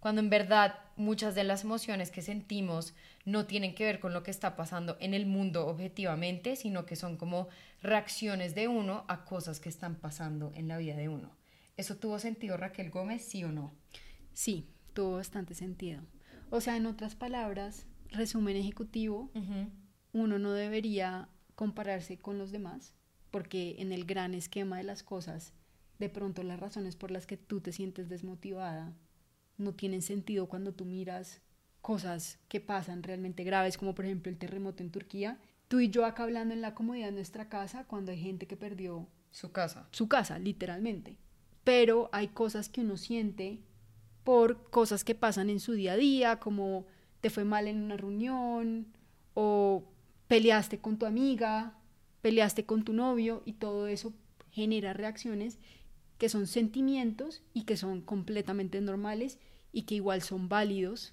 cuando 0.00 0.22
en 0.22 0.30
verdad 0.30 0.76
muchas 0.96 1.34
de 1.34 1.44
las 1.44 1.62
emociones 1.62 2.10
que 2.10 2.22
sentimos 2.22 2.94
no 3.26 3.44
tienen 3.44 3.74
que 3.74 3.84
ver 3.84 4.00
con 4.00 4.14
lo 4.14 4.22
que 4.22 4.30
está 4.30 4.56
pasando 4.56 4.96
en 4.98 5.12
el 5.12 5.26
mundo 5.26 5.66
objetivamente, 5.66 6.56
sino 6.56 6.86
que 6.86 6.96
son 6.96 7.18
como 7.18 7.48
reacciones 7.82 8.54
de 8.54 8.66
uno 8.66 9.04
a 9.08 9.26
cosas 9.26 9.60
que 9.60 9.68
están 9.68 9.94
pasando 9.96 10.54
en 10.54 10.68
la 10.68 10.78
vida 10.78 10.96
de 10.96 11.10
uno. 11.10 11.36
¿Eso 11.78 11.96
tuvo 11.96 12.18
sentido, 12.18 12.56
Raquel 12.56 12.90
Gómez, 12.90 13.22
sí 13.22 13.44
o 13.44 13.52
no? 13.52 13.72
Sí, 14.32 14.66
tuvo 14.94 15.12
bastante 15.12 15.54
sentido. 15.54 16.02
O 16.50 16.60
sea, 16.60 16.76
en 16.76 16.86
otras 16.86 17.14
palabras, 17.14 17.86
resumen 18.10 18.56
ejecutivo, 18.56 19.30
uno 20.12 20.40
no 20.40 20.52
debería 20.52 21.28
compararse 21.54 22.18
con 22.18 22.36
los 22.36 22.50
demás, 22.50 22.96
porque 23.30 23.76
en 23.78 23.92
el 23.92 24.06
gran 24.06 24.34
esquema 24.34 24.78
de 24.78 24.82
las 24.82 25.04
cosas, 25.04 25.52
de 26.00 26.08
pronto 26.08 26.42
las 26.42 26.58
razones 26.58 26.96
por 26.96 27.12
las 27.12 27.28
que 27.28 27.36
tú 27.36 27.60
te 27.60 27.70
sientes 27.70 28.08
desmotivada 28.08 28.92
no 29.56 29.72
tienen 29.72 30.02
sentido 30.02 30.48
cuando 30.48 30.74
tú 30.74 30.84
miras 30.84 31.42
cosas 31.80 32.40
que 32.48 32.60
pasan 32.60 33.04
realmente 33.04 33.44
graves, 33.44 33.78
como 33.78 33.94
por 33.94 34.04
ejemplo 34.04 34.32
el 34.32 34.38
terremoto 34.38 34.82
en 34.82 34.90
Turquía. 34.90 35.38
Tú 35.68 35.78
y 35.78 35.90
yo 35.90 36.04
acá 36.04 36.24
hablando 36.24 36.54
en 36.54 36.60
la 36.60 36.74
comodidad 36.74 37.06
de 37.06 37.12
nuestra 37.12 37.48
casa 37.48 37.84
cuando 37.84 38.10
hay 38.10 38.20
gente 38.20 38.48
que 38.48 38.56
perdió 38.56 39.06
su 39.30 39.52
casa. 39.52 39.88
Su 39.92 40.08
casa, 40.08 40.40
literalmente. 40.40 41.18
Pero 41.68 42.08
hay 42.12 42.28
cosas 42.28 42.70
que 42.70 42.80
uno 42.80 42.96
siente 42.96 43.58
por 44.24 44.70
cosas 44.70 45.04
que 45.04 45.14
pasan 45.14 45.50
en 45.50 45.60
su 45.60 45.72
día 45.72 45.92
a 45.92 45.96
día, 45.98 46.40
como 46.40 46.86
te 47.20 47.28
fue 47.28 47.44
mal 47.44 47.68
en 47.68 47.82
una 47.82 47.98
reunión 47.98 48.86
o 49.34 49.84
peleaste 50.28 50.78
con 50.78 50.98
tu 50.98 51.04
amiga, 51.04 51.78
peleaste 52.22 52.64
con 52.64 52.84
tu 52.84 52.94
novio 52.94 53.42
y 53.44 53.52
todo 53.52 53.86
eso 53.86 54.14
genera 54.50 54.94
reacciones 54.94 55.58
que 56.16 56.30
son 56.30 56.46
sentimientos 56.46 57.42
y 57.52 57.64
que 57.64 57.76
son 57.76 58.00
completamente 58.00 58.80
normales 58.80 59.38
y 59.70 59.82
que 59.82 59.96
igual 59.96 60.22
son 60.22 60.48
válidos 60.48 61.12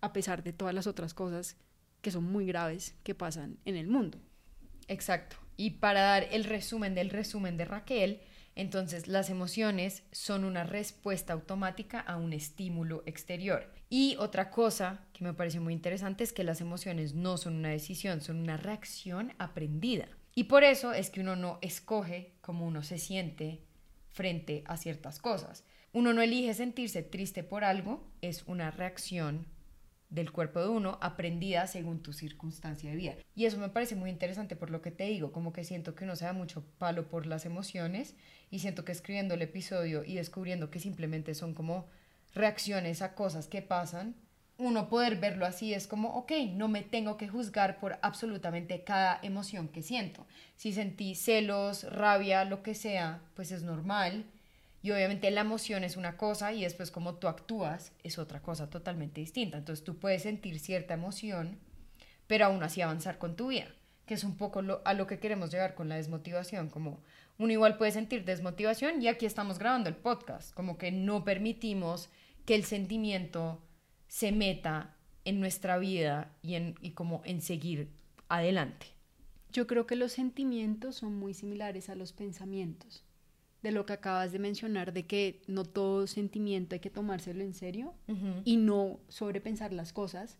a 0.00 0.12
pesar 0.12 0.42
de 0.42 0.52
todas 0.52 0.74
las 0.74 0.88
otras 0.88 1.14
cosas 1.14 1.56
que 2.00 2.10
son 2.10 2.24
muy 2.24 2.44
graves 2.44 2.96
que 3.04 3.14
pasan 3.14 3.56
en 3.64 3.76
el 3.76 3.86
mundo. 3.86 4.18
Exacto. 4.88 5.36
Y 5.56 5.70
para 5.78 6.00
dar 6.00 6.26
el 6.32 6.42
resumen 6.42 6.96
del 6.96 7.10
resumen 7.10 7.56
de 7.56 7.66
Raquel, 7.66 8.20
entonces 8.54 9.08
las 9.08 9.30
emociones 9.30 10.02
son 10.12 10.44
una 10.44 10.64
respuesta 10.64 11.32
automática 11.32 12.00
a 12.00 12.16
un 12.16 12.32
estímulo 12.32 13.02
exterior. 13.06 13.72
Y 13.88 14.16
otra 14.18 14.50
cosa 14.50 15.06
que 15.12 15.24
me 15.24 15.34
pareció 15.34 15.60
muy 15.60 15.72
interesante 15.72 16.24
es 16.24 16.32
que 16.32 16.44
las 16.44 16.60
emociones 16.60 17.14
no 17.14 17.36
son 17.36 17.56
una 17.56 17.70
decisión, 17.70 18.20
son 18.20 18.36
una 18.38 18.56
reacción 18.56 19.32
aprendida. 19.38 20.08
Y 20.34 20.44
por 20.44 20.64
eso 20.64 20.92
es 20.92 21.10
que 21.10 21.20
uno 21.20 21.36
no 21.36 21.58
escoge 21.60 22.32
cómo 22.40 22.66
uno 22.66 22.82
se 22.82 22.98
siente 22.98 23.60
frente 24.10 24.64
a 24.66 24.76
ciertas 24.76 25.18
cosas. 25.18 25.64
Uno 25.92 26.12
no 26.14 26.22
elige 26.22 26.54
sentirse 26.54 27.02
triste 27.02 27.42
por 27.42 27.64
algo, 27.64 28.10
es 28.22 28.44
una 28.46 28.70
reacción 28.70 29.46
del 30.12 30.30
cuerpo 30.30 30.60
de 30.60 30.68
uno 30.68 30.98
aprendida 31.00 31.66
según 31.66 32.02
tu 32.02 32.12
circunstancia 32.12 32.90
de 32.90 32.96
vida. 32.96 33.14
Y 33.34 33.46
eso 33.46 33.58
me 33.58 33.70
parece 33.70 33.96
muy 33.96 34.10
interesante 34.10 34.56
por 34.56 34.70
lo 34.70 34.82
que 34.82 34.90
te 34.90 35.04
digo, 35.04 35.32
como 35.32 35.52
que 35.52 35.64
siento 35.64 35.94
que 35.94 36.04
uno 36.04 36.16
se 36.16 36.26
da 36.26 36.34
mucho 36.34 36.62
palo 36.78 37.08
por 37.08 37.26
las 37.26 37.46
emociones 37.46 38.14
y 38.50 38.58
siento 38.58 38.84
que 38.84 38.92
escribiendo 38.92 39.34
el 39.34 39.42
episodio 39.42 40.04
y 40.04 40.14
descubriendo 40.14 40.70
que 40.70 40.80
simplemente 40.80 41.34
son 41.34 41.54
como 41.54 41.88
reacciones 42.34 43.00
a 43.00 43.14
cosas 43.14 43.48
que 43.48 43.62
pasan, 43.62 44.14
uno 44.58 44.90
poder 44.90 45.16
verlo 45.16 45.46
así 45.46 45.72
es 45.72 45.86
como, 45.86 46.10
ok, 46.10 46.32
no 46.52 46.68
me 46.68 46.82
tengo 46.82 47.16
que 47.16 47.28
juzgar 47.28 47.80
por 47.80 47.98
absolutamente 48.02 48.84
cada 48.84 49.18
emoción 49.22 49.68
que 49.68 49.82
siento. 49.82 50.26
Si 50.56 50.74
sentí 50.74 51.14
celos, 51.14 51.84
rabia, 51.90 52.44
lo 52.44 52.62
que 52.62 52.74
sea, 52.74 53.22
pues 53.34 53.50
es 53.50 53.62
normal 53.62 54.26
y 54.82 54.90
obviamente 54.90 55.30
la 55.30 55.42
emoción 55.42 55.84
es 55.84 55.96
una 55.96 56.16
cosa 56.16 56.52
y 56.52 56.62
después 56.62 56.90
como 56.90 57.14
tú 57.14 57.28
actúas 57.28 57.92
es 58.02 58.18
otra 58.18 58.42
cosa 58.42 58.68
totalmente 58.68 59.20
distinta. 59.20 59.58
Entonces 59.58 59.84
tú 59.84 59.98
puedes 59.98 60.22
sentir 60.22 60.58
cierta 60.58 60.94
emoción, 60.94 61.58
pero 62.26 62.46
aún 62.46 62.62
así 62.64 62.82
avanzar 62.82 63.18
con 63.18 63.36
tu 63.36 63.48
vida, 63.48 63.68
que 64.06 64.14
es 64.14 64.24
un 64.24 64.36
poco 64.36 64.62
a 64.84 64.94
lo 64.94 65.06
que 65.06 65.20
queremos 65.20 65.52
llegar 65.52 65.76
con 65.76 65.88
la 65.88 65.94
desmotivación, 65.94 66.68
como 66.68 67.00
uno 67.38 67.52
igual 67.52 67.78
puede 67.78 67.92
sentir 67.92 68.24
desmotivación 68.24 69.00
y 69.00 69.06
aquí 69.06 69.24
estamos 69.24 69.60
grabando 69.60 69.88
el 69.88 69.96
podcast, 69.96 70.52
como 70.52 70.76
que 70.78 70.90
no 70.90 71.24
permitimos 71.24 72.08
que 72.44 72.56
el 72.56 72.64
sentimiento 72.64 73.62
se 74.08 74.32
meta 74.32 74.96
en 75.24 75.38
nuestra 75.38 75.78
vida 75.78 76.32
y, 76.42 76.56
en, 76.56 76.74
y 76.80 76.90
como 76.90 77.22
en 77.24 77.40
seguir 77.40 77.88
adelante. 78.28 78.86
Yo 79.52 79.68
creo 79.68 79.86
que 79.86 79.94
los 79.94 80.12
sentimientos 80.12 80.96
son 80.96 81.14
muy 81.14 81.34
similares 81.34 81.88
a 81.88 81.94
los 81.94 82.12
pensamientos 82.12 83.04
de 83.62 83.70
lo 83.70 83.86
que 83.86 83.92
acabas 83.92 84.32
de 84.32 84.38
mencionar, 84.38 84.92
de 84.92 85.06
que 85.06 85.42
no 85.46 85.64
todo 85.64 86.06
sentimiento 86.06 86.74
hay 86.74 86.80
que 86.80 86.90
tomárselo 86.90 87.42
en 87.42 87.54
serio 87.54 87.94
y 88.44 88.56
no 88.56 89.00
sobrepensar 89.08 89.72
las 89.72 89.92
cosas. 89.92 90.38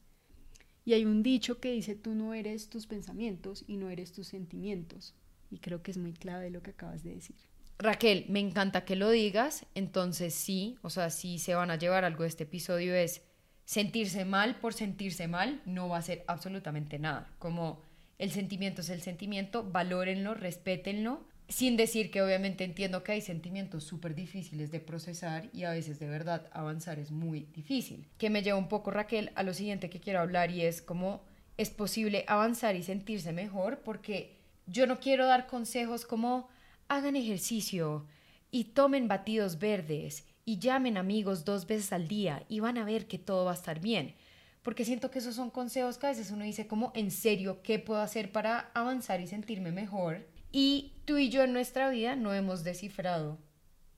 Y 0.84 0.94
hay 0.94 1.04
un 1.04 1.22
dicho 1.22 1.60
que 1.60 1.70
dice, 1.70 1.94
tú 1.94 2.14
no 2.14 2.34
eres 2.34 2.68
tus 2.68 2.86
pensamientos 2.86 3.64
y 3.68 3.76
no 3.76 3.88
eres 3.88 4.12
tus 4.12 4.26
sentimientos. 4.26 5.14
Y 5.50 5.58
creo 5.58 5.82
que 5.82 5.92
es 5.92 5.98
muy 5.98 6.12
clave 6.12 6.50
lo 6.50 6.62
que 6.62 6.70
acabas 6.70 7.04
de 7.04 7.14
decir. 7.14 7.36
Raquel, 7.78 8.26
me 8.28 8.40
encanta 8.40 8.84
que 8.84 8.96
lo 8.96 9.10
digas. 9.10 9.66
Entonces 9.74 10.34
sí, 10.34 10.76
o 10.82 10.90
sea, 10.90 11.10
si 11.10 11.38
se 11.38 11.54
van 11.54 11.70
a 11.70 11.76
llevar 11.76 12.04
algo 12.04 12.24
de 12.24 12.28
este 12.28 12.44
episodio 12.44 12.94
es 12.94 13.22
sentirse 13.64 14.24
mal 14.24 14.58
por 14.58 14.74
sentirse 14.74 15.28
mal, 15.28 15.62
no 15.64 15.88
va 15.88 15.98
a 15.98 16.02
ser 16.02 16.24
absolutamente 16.26 16.98
nada. 16.98 17.32
Como 17.38 17.80
el 18.18 18.32
sentimiento 18.32 18.80
es 18.80 18.90
el 18.90 19.02
sentimiento, 19.02 19.62
valórenlo, 19.62 20.34
respétenlo 20.34 21.26
sin 21.48 21.76
decir 21.76 22.10
que 22.10 22.22
obviamente 22.22 22.64
entiendo 22.64 23.02
que 23.02 23.12
hay 23.12 23.20
sentimientos 23.20 23.84
súper 23.84 24.14
difíciles 24.14 24.70
de 24.70 24.80
procesar 24.80 25.50
y 25.52 25.64
a 25.64 25.70
veces 25.70 25.98
de 25.98 26.08
verdad 26.08 26.48
avanzar 26.52 26.98
es 26.98 27.10
muy 27.10 27.46
difícil. 27.52 28.06
Que 28.18 28.30
me 28.30 28.42
lleva 28.42 28.58
un 28.58 28.68
poco 28.68 28.90
Raquel 28.90 29.32
a 29.34 29.42
lo 29.42 29.52
siguiente 29.52 29.90
que 29.90 30.00
quiero 30.00 30.20
hablar 30.20 30.50
y 30.50 30.62
es 30.62 30.80
cómo 30.80 31.22
es 31.58 31.70
posible 31.70 32.24
avanzar 32.26 32.76
y 32.76 32.82
sentirse 32.82 33.32
mejor 33.32 33.80
porque 33.80 34.38
yo 34.66 34.86
no 34.86 34.98
quiero 34.98 35.26
dar 35.26 35.46
consejos 35.46 36.06
como 36.06 36.48
hagan 36.88 37.16
ejercicio 37.16 38.06
y 38.50 38.64
tomen 38.64 39.08
batidos 39.08 39.58
verdes 39.58 40.26
y 40.44 40.58
llamen 40.58 40.96
amigos 40.96 41.44
dos 41.44 41.66
veces 41.66 41.92
al 41.92 42.08
día 42.08 42.44
y 42.48 42.60
van 42.60 42.78
a 42.78 42.84
ver 42.84 43.06
que 43.06 43.18
todo 43.18 43.44
va 43.44 43.52
a 43.52 43.54
estar 43.54 43.80
bien. 43.80 44.14
Porque 44.62 44.84
siento 44.84 45.10
que 45.10 45.18
esos 45.18 45.34
son 45.34 45.50
consejos 45.50 45.98
que 45.98 46.06
a 46.06 46.10
veces 46.10 46.30
uno 46.30 46.44
dice 46.44 46.66
como 46.66 46.92
en 46.94 47.10
serio, 47.10 47.62
¿qué 47.62 47.78
puedo 47.78 48.00
hacer 48.00 48.30
para 48.30 48.70
avanzar 48.74 49.20
y 49.20 49.26
sentirme 49.26 49.72
mejor? 49.72 50.26
Y 50.52 50.92
tú 51.06 51.16
y 51.16 51.30
yo 51.30 51.42
en 51.42 51.54
nuestra 51.54 51.88
vida 51.88 52.14
no 52.14 52.34
hemos 52.34 52.62
descifrado 52.62 53.38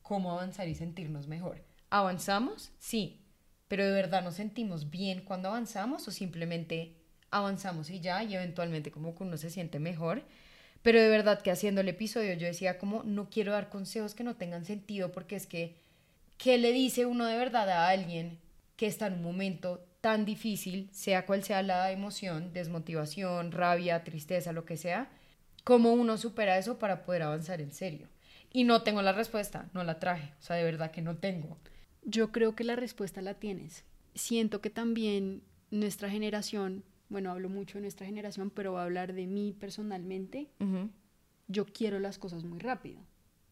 cómo 0.02 0.30
avanzar 0.30 0.68
y 0.68 0.76
sentirnos 0.76 1.26
mejor. 1.26 1.64
¿Avanzamos? 1.90 2.70
Sí, 2.78 3.24
pero 3.68 3.84
de 3.84 3.92
verdad 3.92 4.22
nos 4.22 4.34
sentimos 4.34 4.90
bien 4.90 5.22
cuando 5.22 5.48
avanzamos 5.48 6.06
o 6.06 6.12
simplemente 6.12 6.96
avanzamos 7.30 7.90
y 7.90 8.00
ya 8.00 8.22
y 8.22 8.34
eventualmente 8.34 8.92
como 8.92 9.14
que 9.16 9.24
uno 9.24 9.36
se 9.36 9.50
siente 9.50 9.80
mejor. 9.80 10.22
Pero 10.82 11.00
de 11.00 11.08
verdad 11.08 11.42
que 11.42 11.50
haciendo 11.50 11.80
el 11.80 11.88
episodio 11.88 12.34
yo 12.34 12.46
decía 12.46 12.78
como 12.78 13.02
no 13.02 13.30
quiero 13.30 13.52
dar 13.52 13.68
consejos 13.68 14.14
que 14.14 14.22
no 14.22 14.36
tengan 14.36 14.64
sentido 14.64 15.10
porque 15.10 15.34
es 15.34 15.46
que 15.46 15.76
¿qué 16.38 16.58
le 16.58 16.72
dice 16.72 17.06
uno 17.06 17.26
de 17.26 17.36
verdad 17.36 17.68
a 17.70 17.88
alguien 17.88 18.38
que 18.76 18.86
está 18.86 19.06
en 19.06 19.14
un 19.14 19.22
momento 19.22 19.84
tan 20.00 20.24
difícil, 20.24 20.90
sea 20.92 21.26
cual 21.26 21.42
sea 21.42 21.62
la 21.62 21.90
emoción, 21.90 22.52
desmotivación, 22.52 23.50
rabia, 23.50 24.04
tristeza, 24.04 24.52
lo 24.52 24.64
que 24.64 24.76
sea? 24.76 25.10
¿Cómo 25.64 25.94
uno 25.94 26.18
supera 26.18 26.58
eso 26.58 26.78
para 26.78 27.04
poder 27.04 27.22
avanzar 27.22 27.60
en 27.62 27.72
serio? 27.72 28.08
Y 28.52 28.64
no 28.64 28.82
tengo 28.82 29.02
la 29.02 29.12
respuesta, 29.12 29.68
no 29.72 29.82
la 29.82 29.98
traje, 29.98 30.32
o 30.38 30.42
sea, 30.42 30.56
de 30.56 30.64
verdad 30.64 30.90
que 30.90 31.02
no 31.02 31.16
tengo. 31.16 31.58
Yo 32.02 32.30
creo 32.30 32.54
que 32.54 32.64
la 32.64 32.76
respuesta 32.76 33.22
la 33.22 33.34
tienes. 33.34 33.84
Siento 34.14 34.60
que 34.60 34.70
también 34.70 35.42
nuestra 35.70 36.10
generación, 36.10 36.84
bueno, 37.08 37.30
hablo 37.30 37.48
mucho 37.48 37.78
de 37.78 37.82
nuestra 37.82 38.06
generación, 38.06 38.50
pero 38.50 38.72
voy 38.72 38.80
a 38.80 38.84
hablar 38.84 39.14
de 39.14 39.26
mí 39.26 39.56
personalmente. 39.58 40.50
Yo 41.48 41.64
quiero 41.66 41.98
las 41.98 42.18
cosas 42.18 42.44
muy 42.44 42.58
rápido. 42.58 43.00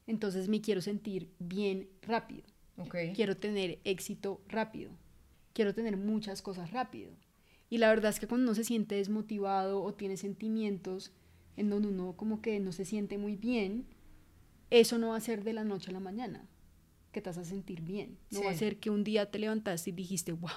Entonces 0.07 0.49
me 0.49 0.61
quiero 0.61 0.83
sentir 0.83 1.33
bien 1.39 1.89
rápido. 2.03 2.45
Okay. 2.77 3.13
Quiero 3.13 3.37
tener 3.37 3.81
éxito 3.85 4.41
rápido. 4.49 4.91
Quiero 5.53 5.75
tener 5.75 5.97
muchas 5.97 6.43
cosas 6.43 6.71
rápido. 6.73 7.13
Y 7.71 7.79
la 7.79 7.89
verdad 7.89 8.11
es 8.11 8.21
que 8.21 8.27
cuando 8.27 8.45
uno 8.45 8.55
se 8.55 8.65
siente 8.65 8.97
desmotivado 8.97 9.83
o 9.83 9.95
tiene 9.95 10.17
sentimientos 10.17 11.13
en 11.57 11.71
donde 11.71 11.89
uno 11.89 12.15
como 12.17 12.41
que 12.41 12.59
no 12.61 12.73
se 12.73 12.85
siente 12.85 13.19
muy 13.19 13.37
bien, 13.37 13.87
eso 14.71 14.99
no 14.99 15.11
va 15.11 15.17
a 15.17 15.21
ser 15.21 15.45
de 15.45 15.53
la 15.53 15.65
noche 15.65 15.91
a 15.91 15.93
la 15.93 16.01
mañana 16.01 16.49
que 17.13 17.21
te 17.21 17.29
vas 17.29 17.39
a 17.39 17.45
sentir 17.45 17.83
bien. 17.83 18.19
No 18.31 18.43
va 18.43 18.51
a 18.51 18.55
ser 18.55 18.79
que 18.79 18.91
un 18.91 19.05
día 19.05 19.31
te 19.31 19.39
levantaste 19.39 19.91
y 19.91 19.93
dijiste, 19.93 20.33
wow, 20.33 20.51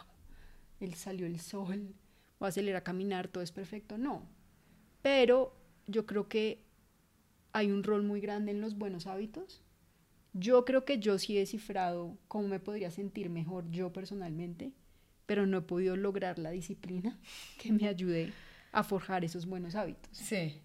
él 0.80 0.94
salió 0.96 1.28
el 1.28 1.40
sol, 1.40 1.94
voy 2.40 2.48
a 2.48 2.52
salir 2.52 2.76
a 2.76 2.84
caminar, 2.84 3.28
todo 3.28 3.44
es 3.44 3.52
perfecto. 3.52 3.98
No. 3.98 4.24
Pero 5.02 5.54
yo 5.86 6.06
creo 6.06 6.28
que 6.30 6.64
hay 7.52 7.72
un 7.72 7.84
rol 7.84 8.04
muy 8.04 8.22
grande 8.22 8.52
en 8.52 8.62
los 8.62 8.78
buenos 8.78 9.06
hábitos. 9.06 9.62
Yo 10.34 10.66
creo 10.66 10.86
que 10.86 11.00
yo 11.00 11.20
sí 11.20 11.36
he 11.36 11.40
descifrado 11.40 12.18
cómo 12.28 12.48
me 12.48 12.60
podría 12.60 12.92
sentir 12.92 13.30
mejor 13.30 13.70
yo 13.70 13.94
personalmente, 13.94 14.74
pero 15.26 15.46
no 15.46 15.60
he 15.60 15.62
podido 15.62 15.96
lograr 15.96 16.40
la 16.40 16.52
disciplina 16.52 17.20
que 17.62 17.72
me 17.72 17.88
ayude 17.88 18.34
a 18.72 18.84
forjar 18.84 19.24
esos 19.24 19.46
buenos 19.46 19.76
hábitos. 19.76 20.18
Sí. 20.18 20.62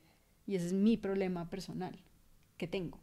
Y 0.50 0.57
ese 0.57 0.66
es 0.66 0.73
mi 0.73 0.97
problema 0.97 1.49
personal 1.49 1.97
que 2.57 2.66
tengo. 2.66 2.99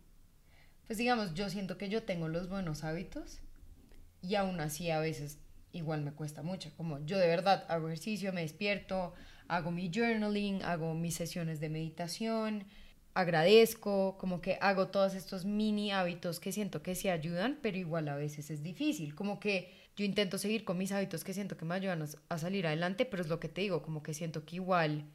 Pues 0.86 1.00
digamos, 1.00 1.34
yo 1.34 1.50
siento 1.50 1.78
que 1.78 1.88
yo 1.88 2.04
tengo 2.04 2.28
los 2.28 2.50
buenos 2.50 2.84
hábitos 2.84 3.40
y 4.22 4.36
aún 4.36 4.60
así 4.60 4.92
a 4.92 5.00
veces 5.00 5.40
igual 5.72 6.02
me 6.02 6.12
cuesta 6.12 6.44
mucho. 6.44 6.74
Como 6.76 7.00
yo 7.06 7.18
de 7.18 7.30
verdad 7.30 7.64
hago 7.70 7.88
ejercicio, 7.88 8.34
me 8.34 8.42
despierto, 8.42 9.14
hago 9.48 9.72
mi 9.72 9.90
journaling, 9.90 10.62
hago 10.64 10.94
mis 10.94 11.16
sesiones 11.16 11.62
de 11.62 11.70
meditación, 11.70 12.66
agradezco, 13.14 14.18
como 14.18 14.42
que 14.42 14.58
hago 14.60 14.90
todos 14.90 15.16
estos 15.16 15.46
mini 15.46 15.94
hábitos 15.94 16.42
que 16.42 16.52
siento 16.52 16.84
que 16.84 16.96
se 16.96 17.12
ayudan, 17.12 17.60
pero 17.62 17.78
igual 17.78 18.10
a 18.10 18.18
veces 18.18 18.52
es 18.52 18.62
difícil. 18.62 19.16
Como 19.16 19.40
que 19.40 19.72
yo 19.96 20.04
intento 20.04 20.38
seguir 20.38 20.66
con 20.66 20.78
mis 20.78 20.92
hábitos 20.92 21.24
que 21.24 21.34
siento 21.34 21.56
que 21.56 21.64
me 21.64 21.76
ayudan 21.76 22.04
a 22.28 22.38
salir 22.38 22.68
adelante, 22.68 23.06
pero 23.06 23.24
es 23.24 23.30
lo 23.30 23.40
que 23.40 23.48
te 23.48 23.62
digo, 23.62 23.84
como 23.84 24.04
que 24.04 24.14
siento 24.14 24.44
que 24.44 24.58
igual, 24.58 25.06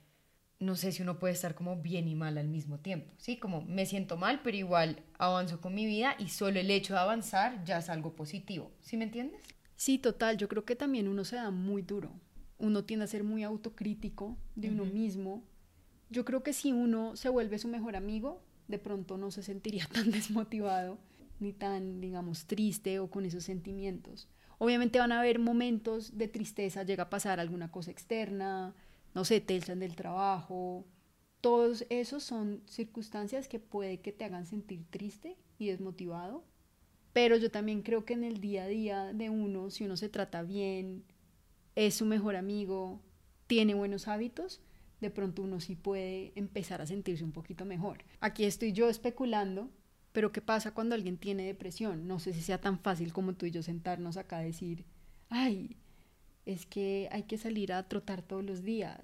no 0.63 0.77
sé 0.77 0.93
si 0.93 1.03
uno 1.03 1.19
puede 1.19 1.35
estar 1.35 1.55
como 1.55 1.77
bien 1.77 2.09
y 2.09 2.15
mal 2.15 2.39
al 2.39 2.49
mismo 2.49 2.79
tiempo, 2.79 3.13
¿sí? 3.19 3.37
Como 3.37 3.63
me 3.63 3.87
siento 3.87 4.17
mal, 4.17 4.41
pero 4.43 4.57
igual 4.57 5.03
avanzo 5.19 5.61
con 5.61 5.75
mi 5.75 5.87
vida 5.87 6.15
y 6.19 6.29
solo 6.29 6.61
el 6.61 6.71
hecho 6.71 6.95
de 6.95 7.01
avanzar 7.01 7.65
ya 7.65 7.79
es 7.79 7.89
algo 7.89 8.15
positivo, 8.15 8.73
¿sí 8.81 8.97
me 8.97 9.05
entiendes? 9.05 9.41
Sí, 9.77 9.99
total, 9.99 10.37
yo 10.37 10.49
creo 10.49 10.65
que 10.65 10.77
también 10.77 11.09
uno 11.09 11.25
se 11.25 11.37
da 11.37 11.51
muy 11.51 11.83
duro, 11.83 12.13
uno 12.59 12.85
tiende 12.85 13.05
a 13.05 13.09
ser 13.09 13.25
muy 13.25 13.43
autocrítico 13.43 14.37
de 14.55 14.71
uno 14.71 14.85
mismo. 14.85 15.43
Yo 16.11 16.25
creo 16.25 16.43
que 16.43 16.53
si 16.53 16.73
uno 16.73 17.17
se 17.17 17.29
vuelve 17.29 17.59
su 17.59 17.67
mejor 17.67 17.97
amigo, 17.97 18.43
de 18.69 18.79
pronto 18.79 19.19
no 19.19 19.31
se 19.31 19.43
sentiría 19.43 19.87
tan 19.93 20.11
desmotivado 20.11 20.99
ni 21.41 21.53
tan, 21.53 22.01
digamos, 22.01 22.47
triste 22.47 23.01
o 23.01 23.11
con 23.11 23.25
esos 23.25 23.43
sentimientos. 23.43 24.29
Obviamente 24.59 25.01
van 25.01 25.11
a 25.11 25.19
haber 25.19 25.41
momentos 25.41 26.17
de 26.17 26.29
tristeza, 26.29 26.85
llega 26.85 27.05
a 27.05 27.11
pasar 27.11 27.41
alguna 27.41 27.73
cosa 27.73 27.91
externa, 27.91 28.77
no 29.15 29.25
sé, 29.25 29.41
te 29.41 29.57
echan 29.57 29.81
del 29.81 29.97
trabajo. 29.97 30.85
Todos 31.41 31.85
esos 31.91 32.23
son 32.23 32.63
circunstancias 32.67 33.49
que 33.49 33.59
puede 33.59 34.01
que 34.01 34.13
te 34.13 34.25
hagan 34.25 34.47
sentir 34.47 34.85
triste 34.91 35.37
y 35.59 35.69
desmotivado. 35.69 36.45
Pero 37.13 37.37
yo 37.37 37.51
también 37.51 37.83
creo 37.83 38.05
que 38.05 38.15
en 38.15 38.25
el 38.25 38.41
día 38.41 38.65
a 38.65 38.69
día 38.69 39.13
de 39.13 39.29
uno, 39.29 39.71
si 39.71 39.85
uno 39.85 39.97
se 39.97 40.09
trata 40.09 40.43
bien, 40.43 41.05
es 41.75 41.95
su 41.95 42.07
mejor 42.07 42.37
amigo, 42.37 43.01
tiene 43.47 43.75
buenos 43.75 44.09
hábitos, 44.09 44.61
de 45.01 45.11
pronto 45.11 45.43
uno 45.43 45.61
sí 45.61 45.75
puede 45.75 46.33
empezar 46.37 46.81
a 46.81 46.87
sentirse 46.87 47.25
un 47.25 47.33
poquito 47.33 47.65
mejor. 47.65 48.05
Aquí 48.21 48.45
estoy 48.45 48.73
yo 48.73 48.89
especulando, 48.89 49.69
pero 50.13 50.33
¿qué 50.33 50.41
pasa 50.41 50.73
cuando 50.73 50.95
alguien 50.95 51.19
tiene 51.19 51.45
depresión? 51.45 52.07
No 52.07 52.19
sé 52.19 52.33
si 52.33 52.41
sea 52.41 52.61
tan 52.61 52.79
fácil 52.79 53.13
como 53.13 53.35
tú 53.35 53.47
y 53.47 53.51
yo 53.51 53.63
sentarnos 53.63 54.17
acá 54.17 54.39
a 54.39 54.43
decir, 54.43 54.85
ay, 55.29 55.77
es 56.47 56.67
que 56.67 57.09
hay 57.13 57.25
que 57.25 57.39
salir 57.39 57.73
a 57.73 57.89
trotar 57.89 58.23
todos 58.23 58.45
los 58.45 58.63
días. 58.63 59.01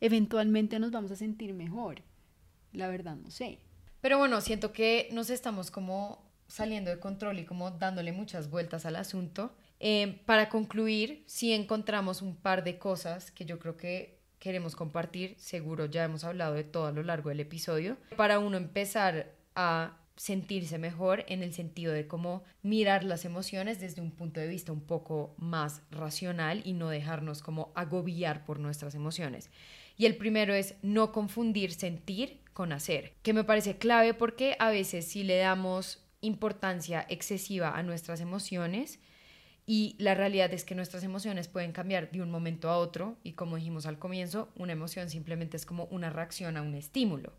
Eventualmente 0.00 0.78
nos 0.78 0.90
vamos 0.90 1.10
a 1.10 1.16
sentir 1.16 1.54
mejor. 1.54 2.02
La 2.72 2.88
verdad, 2.88 3.16
no 3.16 3.30
sé. 3.30 3.58
Pero 4.00 4.18
bueno, 4.18 4.40
siento 4.40 4.72
que 4.72 5.08
nos 5.12 5.30
estamos 5.30 5.70
como 5.70 6.30
saliendo 6.48 6.90
de 6.90 6.98
control 6.98 7.38
y 7.38 7.44
como 7.44 7.70
dándole 7.70 8.12
muchas 8.12 8.50
vueltas 8.50 8.86
al 8.86 8.96
asunto. 8.96 9.54
Eh, 9.78 10.20
para 10.26 10.48
concluir, 10.48 11.22
si 11.26 11.52
encontramos 11.52 12.22
un 12.22 12.36
par 12.36 12.64
de 12.64 12.78
cosas 12.78 13.30
que 13.30 13.44
yo 13.44 13.58
creo 13.58 13.76
que 13.76 14.20
queremos 14.38 14.74
compartir, 14.74 15.36
seguro 15.38 15.86
ya 15.86 16.04
hemos 16.04 16.24
hablado 16.24 16.54
de 16.54 16.64
todo 16.64 16.86
a 16.86 16.92
lo 16.92 17.02
largo 17.02 17.28
del 17.28 17.40
episodio, 17.40 17.96
para 18.16 18.38
uno 18.38 18.56
empezar 18.56 19.32
a 19.54 19.99
sentirse 20.20 20.76
mejor 20.76 21.24
en 21.28 21.42
el 21.42 21.54
sentido 21.54 21.94
de 21.94 22.06
cómo 22.06 22.44
mirar 22.62 23.04
las 23.04 23.24
emociones 23.24 23.80
desde 23.80 24.02
un 24.02 24.10
punto 24.10 24.38
de 24.38 24.48
vista 24.48 24.70
un 24.70 24.82
poco 24.82 25.34
más 25.38 25.80
racional 25.90 26.60
y 26.66 26.74
no 26.74 26.90
dejarnos 26.90 27.40
como 27.40 27.72
agobiar 27.74 28.44
por 28.44 28.58
nuestras 28.58 28.94
emociones. 28.94 29.48
Y 29.96 30.04
el 30.04 30.18
primero 30.18 30.52
es 30.52 30.74
no 30.82 31.10
confundir 31.10 31.72
sentir 31.72 32.42
con 32.52 32.70
hacer, 32.74 33.14
que 33.22 33.32
me 33.32 33.44
parece 33.44 33.78
clave 33.78 34.12
porque 34.12 34.56
a 34.58 34.68
veces 34.68 35.06
si 35.06 35.24
le 35.24 35.38
damos 35.38 36.04
importancia 36.20 37.06
excesiva 37.08 37.70
a 37.70 37.82
nuestras 37.82 38.20
emociones, 38.20 39.00
y 39.64 39.96
la 39.98 40.14
realidad 40.14 40.52
es 40.52 40.66
que 40.66 40.74
nuestras 40.74 41.02
emociones 41.02 41.48
pueden 41.48 41.72
cambiar 41.72 42.10
de 42.10 42.20
un 42.20 42.30
momento 42.30 42.68
a 42.68 42.76
otro 42.76 43.16
y 43.22 43.32
como 43.32 43.56
dijimos 43.56 43.86
al 43.86 43.98
comienzo, 43.98 44.50
una 44.56 44.72
emoción 44.72 45.08
simplemente 45.08 45.56
es 45.56 45.64
como 45.64 45.84
una 45.84 46.10
reacción 46.10 46.58
a 46.58 46.62
un 46.62 46.74
estímulo. 46.74 47.32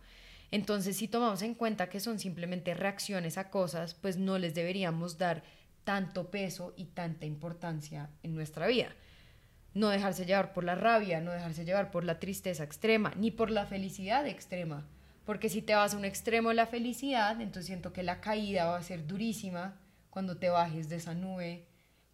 Entonces, 0.52 0.98
si 0.98 1.08
tomamos 1.08 1.42
en 1.42 1.56
cuenta 1.56 1.90
que 1.90 2.02
son 2.02 2.20
simplemente 2.20 2.74
reacciones 2.74 3.38
a 3.38 3.50
cosas, 3.50 3.94
pues 3.94 4.18
no 4.18 4.38
les 4.38 4.54
deberíamos 4.54 5.18
dar 5.18 5.44
tanto 5.86 6.30
peso 6.30 6.74
y 6.76 6.86
tanta 6.86 7.26
importancia 7.26 8.10
en 8.22 8.36
nuestra 8.36 8.68
vida. 8.68 8.90
No 9.74 9.88
dejarse 9.88 10.26
llevar 10.26 10.52
por 10.52 10.66
la 10.66 10.76
rabia, 10.76 11.22
no 11.22 11.32
dejarse 11.32 11.64
llevar 11.64 11.92
por 11.92 12.04
la 12.04 12.20
tristeza 12.20 12.64
extrema, 12.64 13.14
ni 13.16 13.32
por 13.32 13.50
la 13.50 13.66
felicidad 13.66 14.28
extrema. 14.28 14.86
Porque 15.26 15.48
si 15.48 15.62
te 15.62 15.76
vas 15.76 15.94
a 15.94 15.98
un 15.98 16.04
extremo 16.04 16.50
de 16.50 16.56
la 16.56 16.66
felicidad, 16.66 17.40
entonces 17.40 17.68
siento 17.68 17.94
que 17.94 18.04
la 18.04 18.20
caída 18.20 18.66
va 18.66 18.78
a 18.78 18.84
ser 18.84 19.08
durísima 19.08 19.80
cuando 20.10 20.38
te 20.38 20.50
bajes 20.50 20.90
de 20.90 20.98
esa 20.98 21.14
nube 21.14 21.68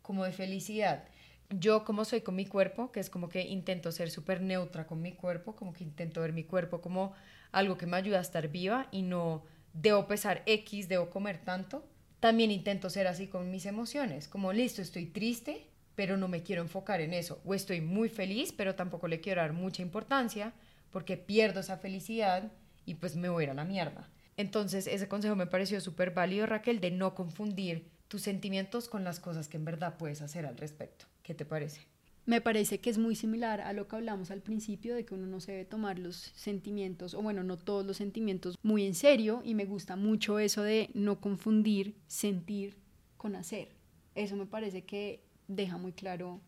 como 0.03 0.23
de 0.23 0.31
felicidad. 0.31 1.05
Yo 1.49 1.83
como 1.83 2.05
soy 2.05 2.21
con 2.21 2.35
mi 2.35 2.45
cuerpo, 2.45 2.91
que 2.91 2.99
es 2.99 3.09
como 3.09 3.29
que 3.29 3.41
intento 3.41 3.91
ser 3.91 4.11
súper 4.11 4.41
neutra 4.41 4.85
con 4.85 5.01
mi 5.01 5.13
cuerpo, 5.13 5.55
como 5.55 5.73
que 5.73 5.83
intento 5.83 6.21
ver 6.21 6.33
mi 6.33 6.43
cuerpo 6.43 6.81
como 6.81 7.13
algo 7.51 7.77
que 7.77 7.85
me 7.85 7.97
ayuda 7.97 8.19
a 8.19 8.21
estar 8.21 8.47
viva 8.47 8.87
y 8.91 9.01
no 9.01 9.43
debo 9.73 10.07
pesar 10.07 10.43
X, 10.45 10.87
debo 10.89 11.09
comer 11.09 11.37
tanto. 11.39 11.87
También 12.19 12.51
intento 12.51 12.89
ser 12.89 13.07
así 13.07 13.27
con 13.27 13.51
mis 13.51 13.65
emociones, 13.65 14.27
como 14.27 14.53
listo, 14.53 14.81
estoy 14.81 15.05
triste, 15.05 15.67
pero 15.95 16.17
no 16.17 16.27
me 16.27 16.43
quiero 16.43 16.61
enfocar 16.61 17.01
en 17.01 17.13
eso. 17.13 17.41
O 17.45 17.53
estoy 17.53 17.81
muy 17.81 18.09
feliz, 18.09 18.51
pero 18.51 18.75
tampoco 18.75 19.07
le 19.07 19.19
quiero 19.19 19.41
dar 19.41 19.53
mucha 19.53 19.81
importancia 19.81 20.53
porque 20.91 21.17
pierdo 21.17 21.59
esa 21.59 21.77
felicidad 21.77 22.51
y 22.85 22.95
pues 22.95 23.15
me 23.15 23.29
voy 23.29 23.43
a 23.43 23.45
ir 23.45 23.49
a 23.51 23.55
la 23.55 23.65
mierda. 23.65 24.09
Entonces 24.37 24.87
ese 24.87 25.07
consejo 25.07 25.35
me 25.35 25.47
pareció 25.47 25.81
súper 25.81 26.11
válido, 26.11 26.45
Raquel, 26.45 26.79
de 26.79 26.91
no 26.91 27.15
confundir 27.15 27.89
tus 28.07 28.21
sentimientos 28.21 28.87
con 28.87 29.03
las 29.03 29.19
cosas 29.19 29.47
que 29.47 29.57
en 29.57 29.65
verdad 29.65 29.97
puedes 29.97 30.21
hacer 30.21 30.45
al 30.45 30.57
respecto. 30.57 31.05
¿Qué 31.23 31.33
te 31.33 31.45
parece? 31.45 31.81
Me 32.27 32.41
parece 32.41 32.79
que 32.79 32.89
es 32.89 32.97
muy 32.97 33.15
similar 33.15 33.61
a 33.61 33.71
lo 33.71 33.87
que 33.87 33.95
hablamos 33.95 34.31
al 34.31 34.41
principio 34.41 34.93
de 34.93 35.05
que 35.05 35.13
uno 35.13 35.25
no 35.27 35.39
se 35.39 35.53
debe 35.53 35.65
tomar 35.65 35.97
los 35.97 36.15
sentimientos, 36.35 37.13
o 37.13 37.21
bueno, 37.21 37.41
no 37.41 37.57
todos 37.57 37.85
los 37.85 37.95
sentimientos 37.97 38.57
muy 38.61 38.85
en 38.85 38.95
serio, 38.95 39.41
y 39.45 39.55
me 39.55 39.63
gusta 39.63 39.95
mucho 39.95 40.37
eso 40.37 40.61
de 40.61 40.89
no 40.93 41.21
confundir 41.21 41.95
sentir 42.05 42.75
con 43.15 43.37
hacer. 43.37 43.69
Eso 44.13 44.35
me 44.35 44.45
parece 44.45 44.83
que 44.83 45.23
deja 45.47 45.77
muy 45.77 45.93
claro 45.93 46.41